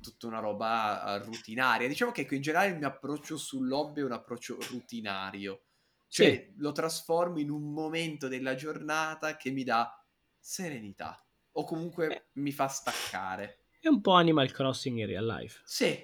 [0.00, 1.88] tutta una roba eh, rutinaria.
[1.88, 5.64] Diciamo che in generale il mio approccio sull'hobby è un approccio rutinario.
[6.08, 6.54] Cioè, Sì.
[6.58, 9.92] lo trasformo in un momento della giornata che mi dà
[10.38, 12.24] serenità o comunque Eh.
[12.34, 13.66] mi fa staccare.
[13.80, 15.60] È un po' Animal Crossing in real life.
[15.64, 15.96] Sì,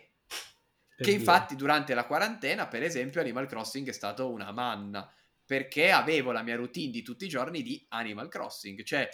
[0.96, 1.16] che dire.
[1.16, 5.10] infatti durante la quarantena, per esempio, Animal Crossing è stato una manna,
[5.44, 9.08] perché avevo la mia routine di tutti i giorni di Animal Crossing, cioè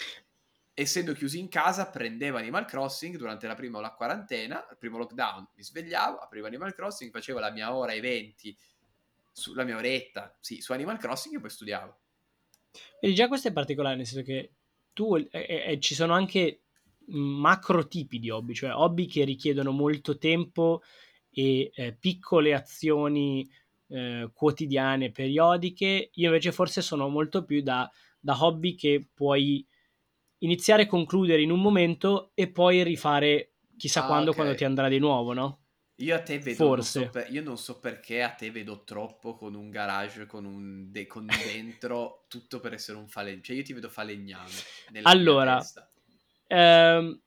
[0.75, 5.49] essendo chiusi in casa prendevo Animal Crossing durante la prima la quarantena, il primo lockdown,
[5.55, 8.57] mi svegliavo, aprivo Animal Crossing, facevo la mia ora e 20,
[9.33, 11.99] su, la mia oretta, sì, su Animal Crossing e poi studiavo.
[13.01, 14.53] Vedi, già questo è particolare, nel senso che
[14.93, 16.61] tu eh, eh, ci sono anche
[17.07, 20.83] macro tipi di hobby, cioè hobby che richiedono molto tempo
[21.33, 23.49] e eh, piccole azioni
[23.89, 26.11] eh, quotidiane, periodiche.
[26.15, 29.67] Io invece forse sono molto più da, da hobby che puoi
[30.39, 34.37] iniziare e concludere in un momento e poi rifare chissà Ah, quando, ok.
[34.37, 35.61] quando ti andrà di nuovo, no?
[35.97, 36.99] Io a te vedo, Forse.
[36.99, 40.45] Non so per- io non so perché a te vedo troppo con un garage, con,
[40.45, 43.43] un de- con dentro tutto per essere un falegname.
[43.43, 44.51] Cioè io ti vedo falegname.
[45.03, 45.63] Allora.
[46.49, 47.21] Ehm,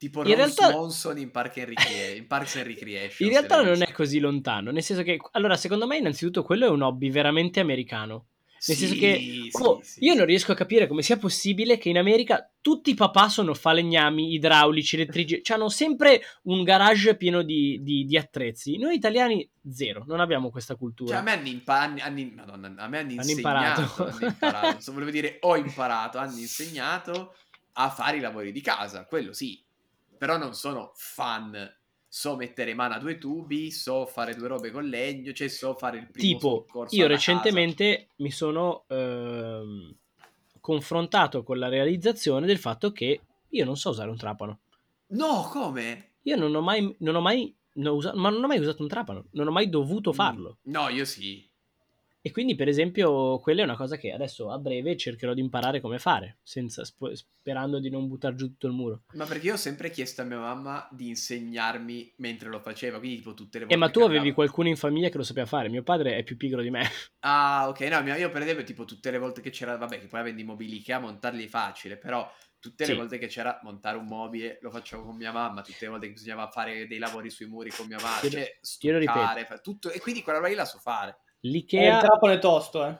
[0.00, 3.28] Tipo In Ron realtà- Swanson in, Park and Recre- in Parks and Recreation.
[3.28, 6.70] in realtà non è così lontano, nel senso che, allora, secondo me, innanzitutto, quello è
[6.70, 8.24] un hobby veramente americano.
[8.66, 10.16] Nel senso che Sì, oh, sì, sì, io sì.
[10.18, 14.32] non riesco a capire come sia possibile che in America tutti i papà sono falegnami,
[14.32, 18.78] idraulici, elettrici, cioè hanno sempre un garage pieno di, di- di attrezzi.
[18.78, 21.10] Noi italiani zero, non abbiamo questa cultura.
[21.10, 23.36] Cioè, a me hanno, impa- hanno- hanno- Madonna, a me hanno insegnato,
[23.80, 24.04] imparato.
[24.06, 27.34] hanno imparato, volevo dire ho imparato, hanno insegnato
[27.74, 29.62] a fare i lavori di casa, quello sì,
[30.20, 31.66] però non sono fan,
[32.06, 35.96] so mettere mano a due tubi, so fare due robe con legno, cioè so fare
[35.96, 39.94] il primo tipo, soccorso io recentemente mi sono ehm,
[40.60, 44.58] confrontato con la realizzazione del fatto che io non so usare un trapano.
[45.08, 45.24] casa.
[45.24, 46.10] No, come?
[46.24, 48.82] Io non ho mai, non ho mai, non ho usa- ma non ho mai usato
[48.82, 50.58] un trapano, non ho mai dovuto farlo.
[50.66, 51.49] Mm, No, io sì.
[52.22, 55.80] E quindi, per esempio, quella è una cosa che adesso a breve cercherò di imparare
[55.80, 59.02] come fare, senza, sp- sperando di non buttare giù tutto il muro.
[59.14, 63.16] Ma perché io ho sempre chiesto a mia mamma di insegnarmi mentre lo faceva, quindi
[63.16, 65.22] tipo tutte le volte Eh, ma tu che avevi andavo- qualcuno in famiglia che lo
[65.22, 65.70] sapeva fare.
[65.70, 66.82] Mio padre è più pigro di me.
[67.22, 70.20] Ah, ok, no, io per esempio tipo tutte le volte che c'era, vabbè, che poi
[70.20, 72.26] avendo i mobili Ikea montarli è facile, però
[72.58, 72.96] tutte le Sì.
[72.98, 76.12] volte che c'era montare un mobile lo facevo con mia mamma, tutte le volte che
[76.14, 79.18] bisognava fare dei lavori sui muri con mia madre, Io- cioè io lo ripeto.
[79.18, 81.18] stuccare, fa- tutto, e quindi quella roba lì la so fare.
[81.74, 82.96] E il L'Ikea trapano è tosto, eh.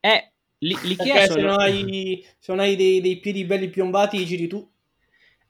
[0.00, 0.30] è...
[0.58, 1.42] l'I- L'Ikea Perché se sono...
[1.42, 4.70] non hai, se non hai dei, dei piedi belli piombati, giri tu.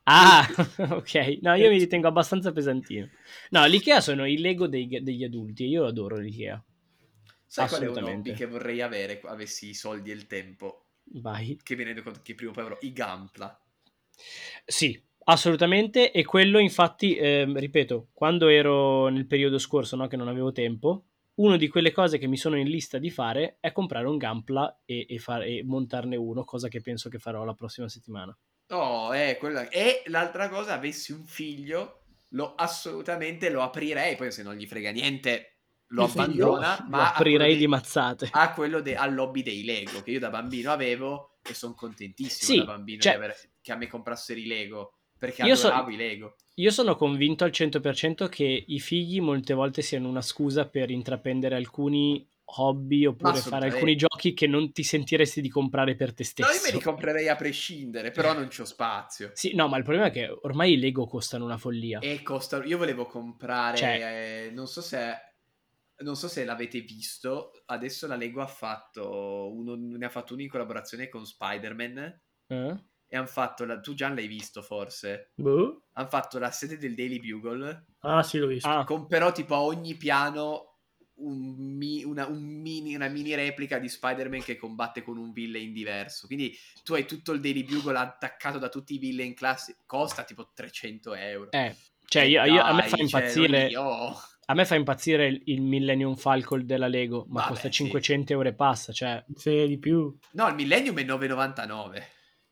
[0.07, 0.47] Ah,
[0.99, 1.39] ok.
[1.43, 3.09] No, io mi ritengo abbastanza pesantino.
[3.51, 6.63] No, l'Ikea sono i Lego dei- degli adulti e io adoro l'Ikea.
[7.47, 8.03] Sai qual è un Assolutamente.
[8.03, 10.87] hobby che vorrei avere avessi i soldi e il tempo?
[11.27, 11.61] Vai.
[11.63, 13.61] Che mi rendo conto che prima o poi avrò i Gampla.
[14.65, 16.13] Sì, assolutamente.
[16.13, 21.07] E quello, infatti, ehm, ripeto, quando ero nel periodo scorso, no, che non avevo tempo,
[21.41, 24.83] una di quelle cose che mi sono in lista di fare è comprare un Gampla
[24.85, 28.37] e, e far- e montarne uno, cosa che penso che farò la prossima settimana.
[28.69, 29.69] Oh, eh, quella...
[29.69, 34.91] E l'altra cosa, avessi un figlio, lo assolutamente lo aprirei, poi se non gli frega
[34.91, 35.57] niente
[35.89, 36.55] lo Il figlio?
[36.55, 38.29] abbandona, Lo ma a aprirei di mazzate.
[38.33, 42.53] a quello de- al lobby dei Lego che io da bambino avevo e sono contentissimo
[42.53, 45.69] Sì, da bambino cioè- di avere- che a me comprassero i Lego perché Io so-
[45.69, 46.37] adoravo i Lego.
[46.55, 51.55] Io sono convinto al 100% che i figli molte volte siano una scusa per intraprendere
[51.55, 56.29] alcuni hobby oppure fare alcuni giochi che non ti sentiresti di comprare per te No,
[56.29, 56.53] stesso.
[56.53, 59.31] io me li comprerei a prescindere, però non c'ho spazio.
[59.35, 62.01] Sì, no, ma il problema è che ormai i Lego costano una follia.
[62.01, 62.65] E costano.
[62.65, 63.77] Io volevo comprare.
[63.77, 65.15] Cioè- eh, non so se.
[66.01, 67.53] Non so se l'avete visto.
[67.67, 69.53] Adesso la Lego ha fatto.
[69.55, 72.21] Uno, ne ha fatto uno in collaborazione con Spider-Man.
[72.49, 72.85] Eh?
[73.13, 73.65] E hanno fatto.
[73.65, 75.33] La, tu Gian l'hai visto forse?
[75.35, 75.83] Boh.
[75.95, 77.87] Hanno fatto la sede del Daily Bugle.
[78.03, 78.69] Ah, sì, l'ho visto.
[78.69, 80.67] Ah, Con però tipo a ogni piano
[81.23, 85.73] un mi- una, un mini, una mini replica di Spider-Man che combatte con un villain
[85.73, 86.27] diverso.
[86.29, 89.75] Quindi tu hai tutto il Daily Bugle attaccato da tutti i villain classi.
[89.85, 91.51] Costa tipo 300 euro.
[91.51, 91.75] eh,
[92.07, 93.71] cioè, io- io- a me fa cioè, impazzire.
[94.47, 97.75] A me fa impazzire il, il Millennium Falcon della Lego, ma Vabbè, costa sì.
[97.75, 100.17] 500 euro e passa, cioè, Sì, di più.
[100.33, 102.03] No, il Millennium è 9,99.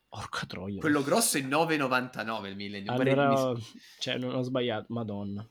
[0.09, 0.81] Porca troia.
[0.81, 2.95] Quello grosso è 9,99 il Millennium.
[2.95, 3.63] Guarda, Allora, mi-
[3.99, 5.47] cioè, non ho sbagliato, madonna.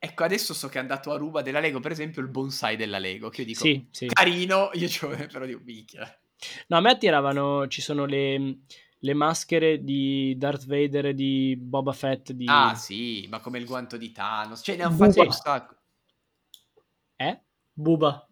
[0.00, 2.98] Ecco, adesso so che è andato a ruba della Lego, per esempio, il bonsai della
[2.98, 3.28] Lego.
[3.30, 4.06] Che io dico, Sì, sì.
[4.06, 6.16] carino, io ci però dico, minchia.
[6.68, 8.58] No, a me attiravano, ci sono le,
[8.96, 12.44] le maschere di Darth Vader e di Boba Fett di...
[12.48, 14.60] Ah, sì, ma come il guanto di Thanos.
[14.62, 15.74] Cioè, ne hanno fatti un sacco.
[17.16, 17.40] Eh?
[17.72, 18.27] Buba.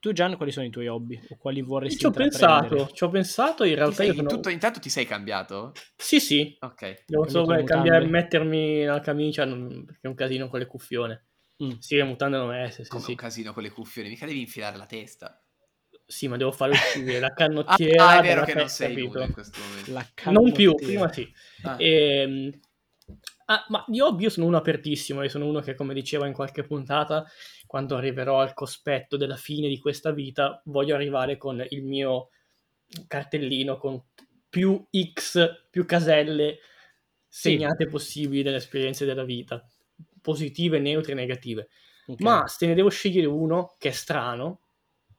[0.00, 1.20] Tu Gian, quali sono i tuoi hobby?
[1.28, 4.28] O quali vorresti Ci ho pensato, ci ho pensato, in realtà sei- io sono...
[4.28, 5.72] tutto, intanto ti sei cambiato?
[5.94, 7.04] Sì, sì, Ok.
[7.06, 11.26] devo solo cambiare, mettermi la camicia, non- perché è un casino con le cuffione.
[11.62, 11.72] Mm.
[11.78, 13.10] Sì, le mutande non messe, sì, Come sì.
[13.10, 15.38] un casino con le cuffione, mica devi infilare la testa.
[16.06, 19.20] Sì, ma devo fare uscire la canottiera ah, è vero che non sei capito?
[19.22, 19.92] in questo momento.
[19.92, 21.30] La Non più, prima sì.
[21.64, 21.76] Ah.
[21.78, 22.50] Ehm,
[23.54, 26.32] ah, ma di hobby io sono uno apertissimo, io sono uno che, come diceva in
[26.32, 27.24] qualche puntata,
[27.66, 32.30] quando arriverò al cospetto della fine di questa vita, voglio arrivare con il mio
[33.06, 34.02] cartellino con
[34.48, 36.58] più X, più caselle
[37.28, 39.64] segnate possibili delle esperienze della vita,
[40.20, 41.68] positive, neutre e negative.
[42.06, 42.20] Ok.
[42.20, 44.60] Ma se ne devo scegliere uno che è strano,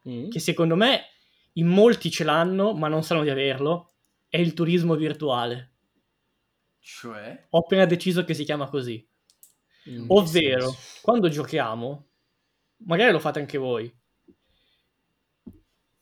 [0.08, 0.30] Mm.
[0.30, 1.10] che secondo me
[1.54, 3.92] in molti ce l'hanno, ma non sanno di averlo,
[4.28, 5.71] è il turismo virtuale.
[6.82, 7.46] Cioè?
[7.52, 9.08] Ho appena deciso che si chiama così.
[9.86, 12.08] In che Ovvero, quando giochiamo,
[12.88, 13.94] magari lo fate anche voi,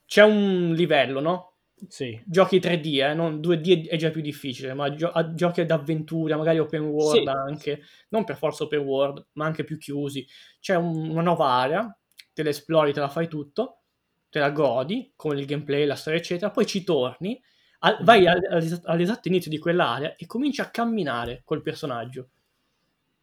[0.06, 1.54] c'è un livello, no?
[1.88, 2.20] Sì.
[2.26, 3.14] Giochi 3D, eh?
[3.14, 7.28] non 2D è già più difficile, ma gio- a- giochi d'avventura, magari open world Sì.
[7.28, 10.26] anche, non per forza open world, ma anche più chiusi.
[10.60, 11.98] C'è un- una nuova area,
[12.34, 13.84] te la esplori, te la fai tutto,
[14.30, 17.42] te la godi con il gameplay, la storia, eccetera, poi ci torni,
[17.80, 22.30] Al- vai al- all'es- all'esatto inizio di quell'area e cominci a camminare col personaggio.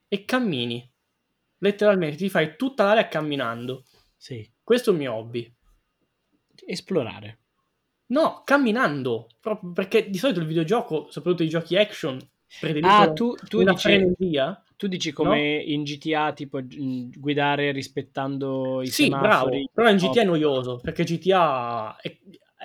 [0.09, 0.89] E cammini.
[1.59, 3.85] Letteralmente ti fai tutta l'area camminando.
[4.17, 4.49] Sì.
[4.63, 5.53] Questo è il mio hobby.
[6.67, 7.39] Esplorare.
[8.07, 9.29] No, camminando.
[9.41, 12.19] Proprio perché di solito il videogioco, soprattutto i giochi action,
[12.61, 14.65] prediligono Ah, tu, tu una dici, frenesia.
[14.77, 19.25] tu dici come in GTA, tipo guidare rispettando i Sì, bravo.
[19.25, 19.69] semafori.
[19.73, 22.17] Però in GTA è noioso, perché GTA è,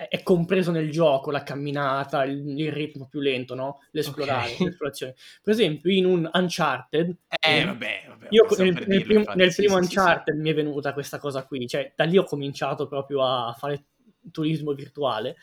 [0.08, 3.80] è compreso nel gioco, la camminata, il, il ritmo più lento, no?
[3.90, 4.60] L'esplorare, Ok.
[4.60, 5.14] l'esplorazione.
[5.42, 8.26] Per esempio, in un Uncharted, Eh, vabbè, vabbè.
[8.30, 9.98] io nel, nel dirlo, prim- nel primo sì, sì, sì.
[9.98, 13.84] Uncharted mi è venuta questa cosa qui, cioè da lì ho cominciato proprio a fare
[14.30, 15.36] turismo virtuale.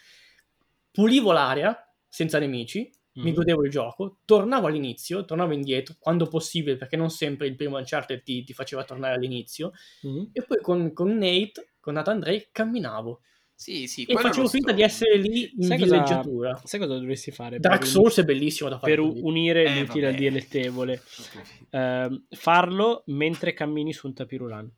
[0.92, 1.76] Pulivo l'area
[2.08, 3.34] senza nemici, mi Mhm.
[3.36, 8.24] godevo il gioco, tornavo all'inizio, tornavo indietro, quando possibile, perché non sempre il primo Uncharted
[8.24, 9.72] ti, ti faceva tornare all'inizio,
[10.04, 10.30] Mhm.
[10.34, 13.22] e poi con, con Nate, con Nathan Drake, camminavo.
[13.60, 16.62] Sì, sì, E facevo finta sto- di essere lì in Sai cosa- villeggiatura.
[16.64, 17.60] Sai cosa dovresti fare?
[17.60, 18.96] Dark per un- Souls è bellissimo da fare.
[18.96, 21.02] per unire Eh, l'utile al dilettevole.
[21.72, 24.72] Ehm, farlo mentre cammini su un tapirulan,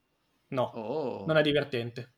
[0.48, 1.26] No, Oh.
[1.28, 2.16] non è divertente.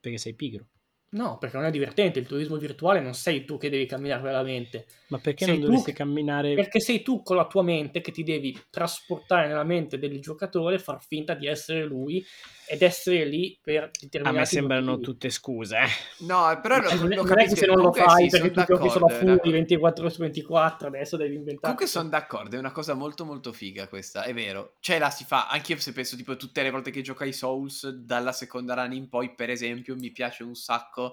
[0.00, 0.66] perché sei pigro.
[1.14, 2.18] No, perché non è divertente.
[2.18, 4.86] Il turismo virtuale non sei tu che devi camminare veramente.
[5.08, 6.54] Ma perché Sei non tu dovresti che- camminare?
[6.54, 10.78] Perché sei tu con la tua mente che ti devi trasportare nella mente del giocatore,
[10.80, 12.24] far finta di essere lui
[12.66, 15.04] ed essere lì per A determinati me sembrano motivi.
[15.04, 15.76] tutte scuse.
[15.76, 16.24] eh.
[16.24, 18.38] No, però lo, Eh, non, è, lo non è che se non lo fai sì,
[18.38, 21.58] perché tu giochi solo a d'accordo, è Fury una- 24 su 24, adesso devi inventare.
[21.60, 24.74] Comunque sono d'accordo, è una cosa molto molto figa questa, è vero.
[24.80, 27.32] Cioè la si fa, anche io se penso tipo tutte le volte che gioco ai
[27.34, 31.03] Souls, dalla seconda run in poi, per esempio, mi piace un sacco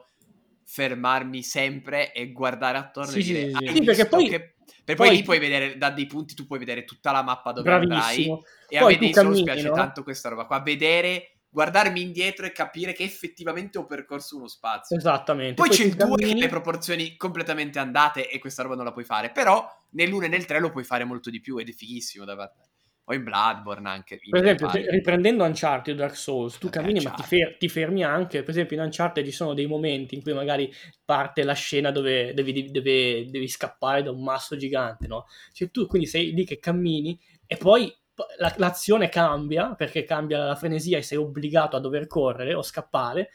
[0.74, 3.74] fermarmi sempre e guardare attorno Sì, e dire, sì, "Hai sì.
[3.76, 6.58] Sì, perché poi- che-" Per poi, poi- lì puoi vedere, da dei punti tu puoi
[6.60, 8.44] vedere tutta la mappa dove andrai Bravissimo.
[8.70, 9.76] e Poi a me cammini, piace no?
[9.76, 14.96] tanto questa roba qua, vedere, guardarmi indietro e capire che effettivamente ho percorso uno spazio.
[14.98, 15.56] Esattamente.
[15.56, 18.76] Poi, c'è tu il 2 che ha cammini- le proporzioni completamente andate e questa roba
[18.76, 19.30] non la puoi fare.
[19.32, 22.36] Però nell'1 e nel 3 lo puoi fare molto di più ed è fighissimo da
[22.38, 22.70] parte.
[23.14, 24.20] In Bloodborne anche.
[24.30, 28.04] Per esempio, te- riprendendo Uncharted Dark Souls, tu Vabbè, cammini ma ti, fer- ti fermi
[28.04, 28.42] anche.
[28.42, 30.72] Per esempio, in Uncharted ci sono dei momenti in cui magari
[31.04, 35.26] parte la scena dove devi, devi- deve- devi scappare da un masso gigante, no?
[35.54, 37.94] Cioè tu quindi sei lì che cammini e poi
[38.38, 43.30] la- l'azione cambia perché cambia la frenesia e sei obbligato a dover correre o scappare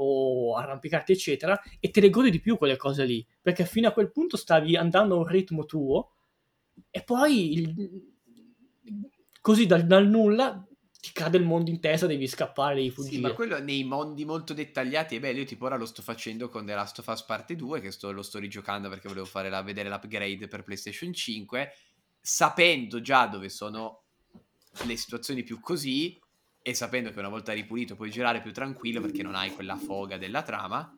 [0.00, 3.92] o arrampicarti, eccetera, e te le godi di più quelle cose lì perché fino a
[3.92, 6.12] quel punto stavi andando a un ritmo tuo
[6.90, 8.16] e poi il-
[9.48, 10.62] così dal, dal nulla
[11.00, 13.20] ti cade il mondo in testa, devi scappare, devi Sì, fuggire.
[13.22, 15.38] ma quello nei mondi molto dettagliati è bello.
[15.38, 18.12] Io tipo ora lo sto facendo con The Last of Us Parte 2, che sto-
[18.12, 21.72] lo sto rigiocando perché volevo fare la- vedere l'upgrade per PlayStation 5,
[22.20, 24.02] sapendo già dove sono
[24.84, 26.20] le situazioni più così
[26.60, 30.18] e sapendo che una volta ripulito puoi girare più tranquillo perché non hai quella foga
[30.18, 30.94] della trama,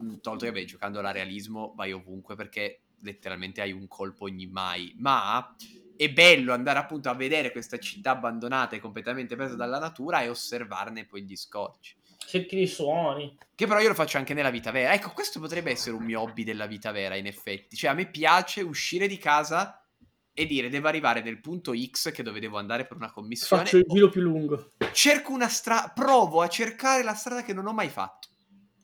[0.00, 4.46] mh, tolto che beh, giocando alla realismo vai ovunque perché letteralmente hai un colpo ogni
[4.46, 5.54] mai, ma
[5.96, 10.28] è bello andare appunto a vedere questa città abbandonata e completamente presa dalla natura e
[10.28, 11.96] osservarne poi gli scorci.
[12.24, 13.36] Senti i suoni.
[13.54, 14.94] Che però io lo faccio anche nella vita vera.
[14.94, 17.76] Ecco, questo potrebbe essere un mio hobby della vita vera, in effetti.
[17.76, 19.84] Cioè, a me piace uscire di casa
[20.32, 23.64] e dire devo arrivare nel punto X che dove devo andare per una commissione.
[23.64, 24.70] Faccio il giro più lungo.
[24.92, 28.28] Cerco una strada, provo a cercare la strada che non ho mai fatto.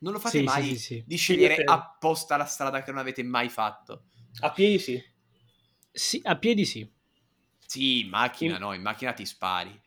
[0.00, 1.04] Non lo fate Sì, mai sì, sì, sì.
[1.06, 4.04] di scegliere apposta la strada che non avete mai fatto.
[4.40, 5.02] A piedi sì.
[5.90, 6.88] Sì, a piedi sì.
[7.68, 9.80] Sì, in macchina In- no, in macchina ti spari.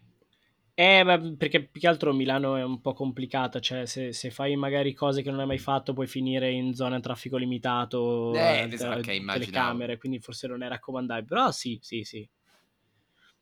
[0.74, 4.56] Eh, ma perché più che altro Milano è un po' complicata, cioè se, se fai
[4.56, 8.68] magari cose che non hai mai fatto puoi finire in zona a traffico limitato, Eh,
[8.68, 9.88] eh, esatto, ok, te- immaginavo.
[9.88, 12.28] telecamere, quindi forse non è raccomandabile, però sì, sì, sì.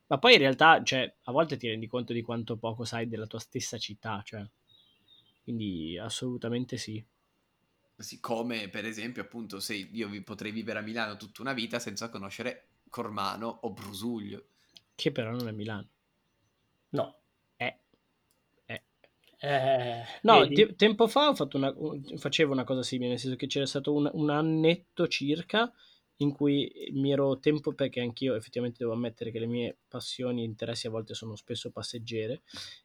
[0.08, 3.28] Ma poi in realtà, cioè, a volte ti rendi conto di quanto poco sai della
[3.28, 4.46] tua stessa città, cioè.
[5.44, 7.02] Quindi assolutamente sì.
[8.00, 12.10] Siccome, per esempio, appunto, se io vi potrei vivere a Milano tutta una vita senza
[12.10, 14.46] conoscere Cormano o Brusuglio.
[14.96, 15.88] Che però non è Milano.
[16.90, 17.16] No.
[17.56, 17.80] Eh.
[18.66, 18.84] Eh.
[19.40, 21.74] Eh, No, te- tempo fa ho fatto una,
[22.18, 25.72] facevo una cosa simile, nel senso che c'era stato un, un annetto circa
[26.22, 30.46] in cui mi ero tempo, perché anch'io effettivamente devo ammettere che le mie passioni e
[30.46, 32.42] interessi a volte sono spesso passeggere,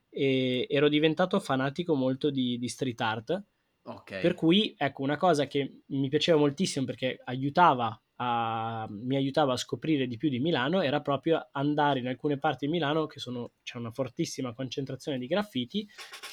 [0.08, 3.42] e ero diventato fanatico molto di, di street art,
[3.86, 4.20] Ok.
[4.20, 9.56] per cui ecco una cosa che mi piaceva moltissimo perché aiutava a, mi aiutava a
[9.56, 13.52] scoprire di più di Milano era proprio andare in alcune parti di Milano che sono,
[13.62, 15.88] c'è una fortissima concentrazione di graffiti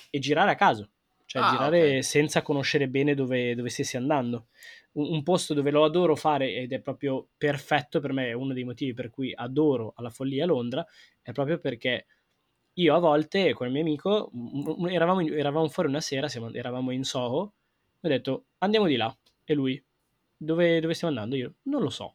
[0.09, 0.89] e girare a caso,
[1.25, 2.03] cioè Ah, girare ok.
[2.03, 4.47] senza conoscere bene dove, dove stessi andando.
[4.93, 8.53] Un, un posto dove lo adoro fare ed è proprio perfetto per me, è uno
[8.53, 10.85] dei motivi per cui adoro alla follia Londra,
[11.21, 12.05] è proprio perché
[12.73, 14.31] io a volte con il mio amico
[14.89, 17.53] eravamo, eravamo fuori una sera, siamo- eravamo in Soho,
[18.01, 19.83] ho detto andiamo di là e lui
[20.43, 21.35] dove, dove stiamo andando?
[21.35, 22.13] Io non lo so.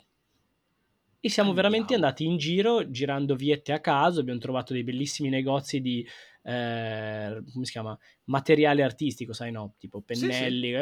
[1.21, 1.69] E siamo Andiamo.
[1.69, 6.07] veramente andati in giro, girando viette a caso, abbiamo trovato dei bellissimi negozi di,
[6.43, 9.75] eh, come si chiama, materiale artistico, sai no?
[9.79, 10.45] Tipo Sì, sì.
[10.45, 10.73] pennelli,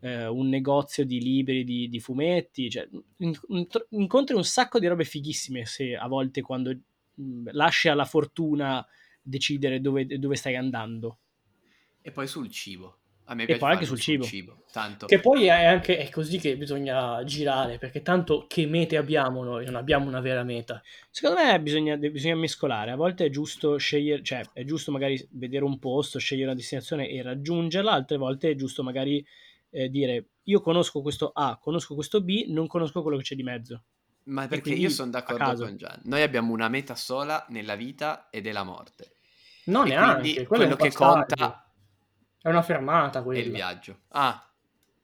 [0.00, 2.86] eh, un negozio di libri, di, di fumetti, cioè,
[3.18, 6.70] in- in- incontri un sacco di robe fighissime se a volte quando
[7.14, 8.84] mh, lasci alla fortuna
[9.22, 11.18] decidere dove, dove stai andando.
[12.02, 12.98] E poi sul cibo.
[13.26, 13.98] A me E poi anche sul
[14.70, 15.06] Tanto.
[15.06, 19.64] Che poi è anche è così che bisogna girare, perché tanto che mete abbiamo noi,
[19.64, 20.82] non abbiamo una vera meta.
[21.10, 25.64] Secondo me bisogna, bisogna mescolare, a volte è giusto scegliere, cioè è giusto magari vedere
[25.64, 29.24] un posto, scegliere una destinazione e raggiungerla, altre volte è giusto magari
[29.70, 33.44] eh, dire io conosco questo A, conosco questo B, non conosco quello che c'è di
[33.44, 33.82] mezzo.
[34.24, 36.00] Ma perché quindi io sono d'accordo con Gian.
[36.04, 39.12] Noi abbiamo una meta sola nella vita ed è la morte.
[39.66, 41.63] No, E neanche, quello quello che conta
[42.44, 43.54] È una fermata è il quella.
[43.54, 44.00] viaggio.
[44.08, 44.46] Ah,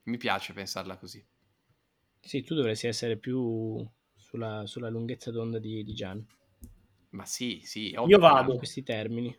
[0.05, 1.25] mi piace pensarla così.
[2.21, 3.83] Sì, tu dovresti essere più
[4.15, 6.23] sulla, sulla lunghezza d'onda di, di Gian,
[7.13, 8.53] Ma sì, sì, Io vado.
[8.53, 9.35] in questi termini.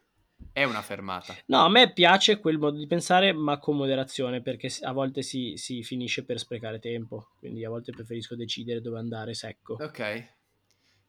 [0.51, 1.35] È una fermata.
[1.45, 5.53] No, a me piace quel modo di pensare, ma con moderazione, perché a volte si,
[5.57, 9.75] si finisce per sprecare tempo, quindi a volte preferisco decidere dove andare secco.
[9.75, 10.33] Ok.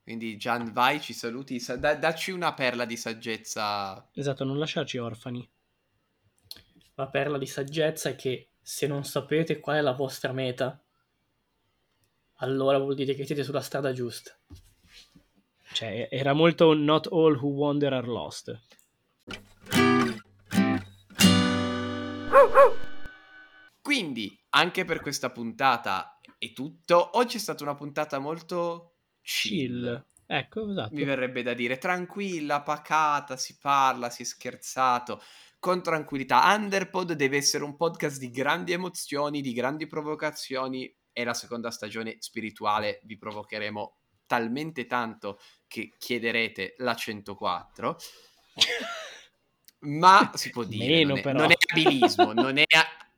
[0.03, 1.59] Quindi Gian, vai, ci saluti.
[1.59, 4.07] sa- da- dacci una perla di saggezza.
[4.13, 5.49] Esatto, non lasciarci orfani.
[7.03, 10.81] La perla di saggezza è che se non sapete qual è la vostra meta,
[12.35, 14.39] allora vuol dire che siete sulla strada giusta.
[15.73, 18.57] Cioè, era molto not all who wander are lost.
[23.83, 27.19] Quindi, anche per questa puntata è tutto.
[27.19, 29.83] Oggi è stata una puntata molto chill.
[29.83, 30.07] Chill.
[30.25, 30.95] Ecco, esatto.
[30.95, 35.21] Mi verrebbe da dire tranquilla, pacata, si parla, si è scherzato,
[35.63, 36.53] con tranquillità.
[36.57, 42.17] Underpod deve essere un podcast di grandi emozioni, di grandi provocazioni e la seconda stagione
[42.19, 45.39] spirituale vi provocheremo talmente tanto
[45.69, 47.97] che chiederete la 104.
[49.87, 51.39] Ma si può dire, Meno, non, è, però.
[51.39, 52.65] non è abilismo, non è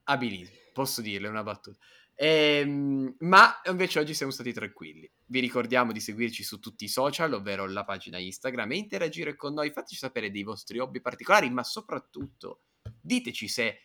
[0.02, 1.78] abilismo, posso dirlo, è una battuta.
[2.16, 5.10] Ehm, ma invece oggi siamo stati tranquilli.
[5.26, 9.54] Vi ricordiamo di seguirci su tutti i social, ovvero la pagina Instagram, e interagire con
[9.54, 9.70] noi.
[9.70, 12.60] Fateci sapere dei vostri hobby particolari, ma soprattutto
[13.00, 13.78] diteci se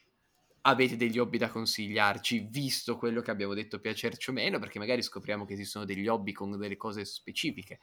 [0.61, 5.01] avete degli hobby da consigliarci, visto quello che abbiamo detto piacerci o meno, perché magari
[5.01, 7.79] scopriamo che esistono degli hobby con delle cose specifiche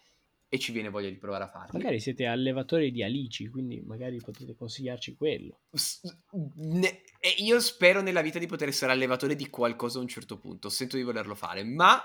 [0.48, 1.76] e ci viene voglia di provare a farli.
[1.78, 5.60] Magari siete allevatori di alici, quindi magari potete consigliarci quello.
[5.72, 6.00] S-
[6.54, 10.38] ne- e io spero nella vita di poter essere allevatore di qualcosa a un certo
[10.38, 10.68] punto.
[10.68, 12.00] Sento di volerlo fare, ma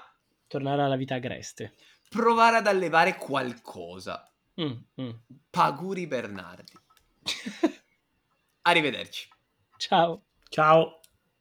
[0.47, 1.75] Tornare alla vita agreste.
[2.09, 4.25] provare ad allevare qualcosa.
[4.59, 4.71] Mm,
[5.01, 5.09] mm.
[5.49, 6.73] Paguri Bernardi.
[8.63, 9.29] Arrivederci.
[9.77, 10.23] Ciao.
[10.49, 10.99] Ciao!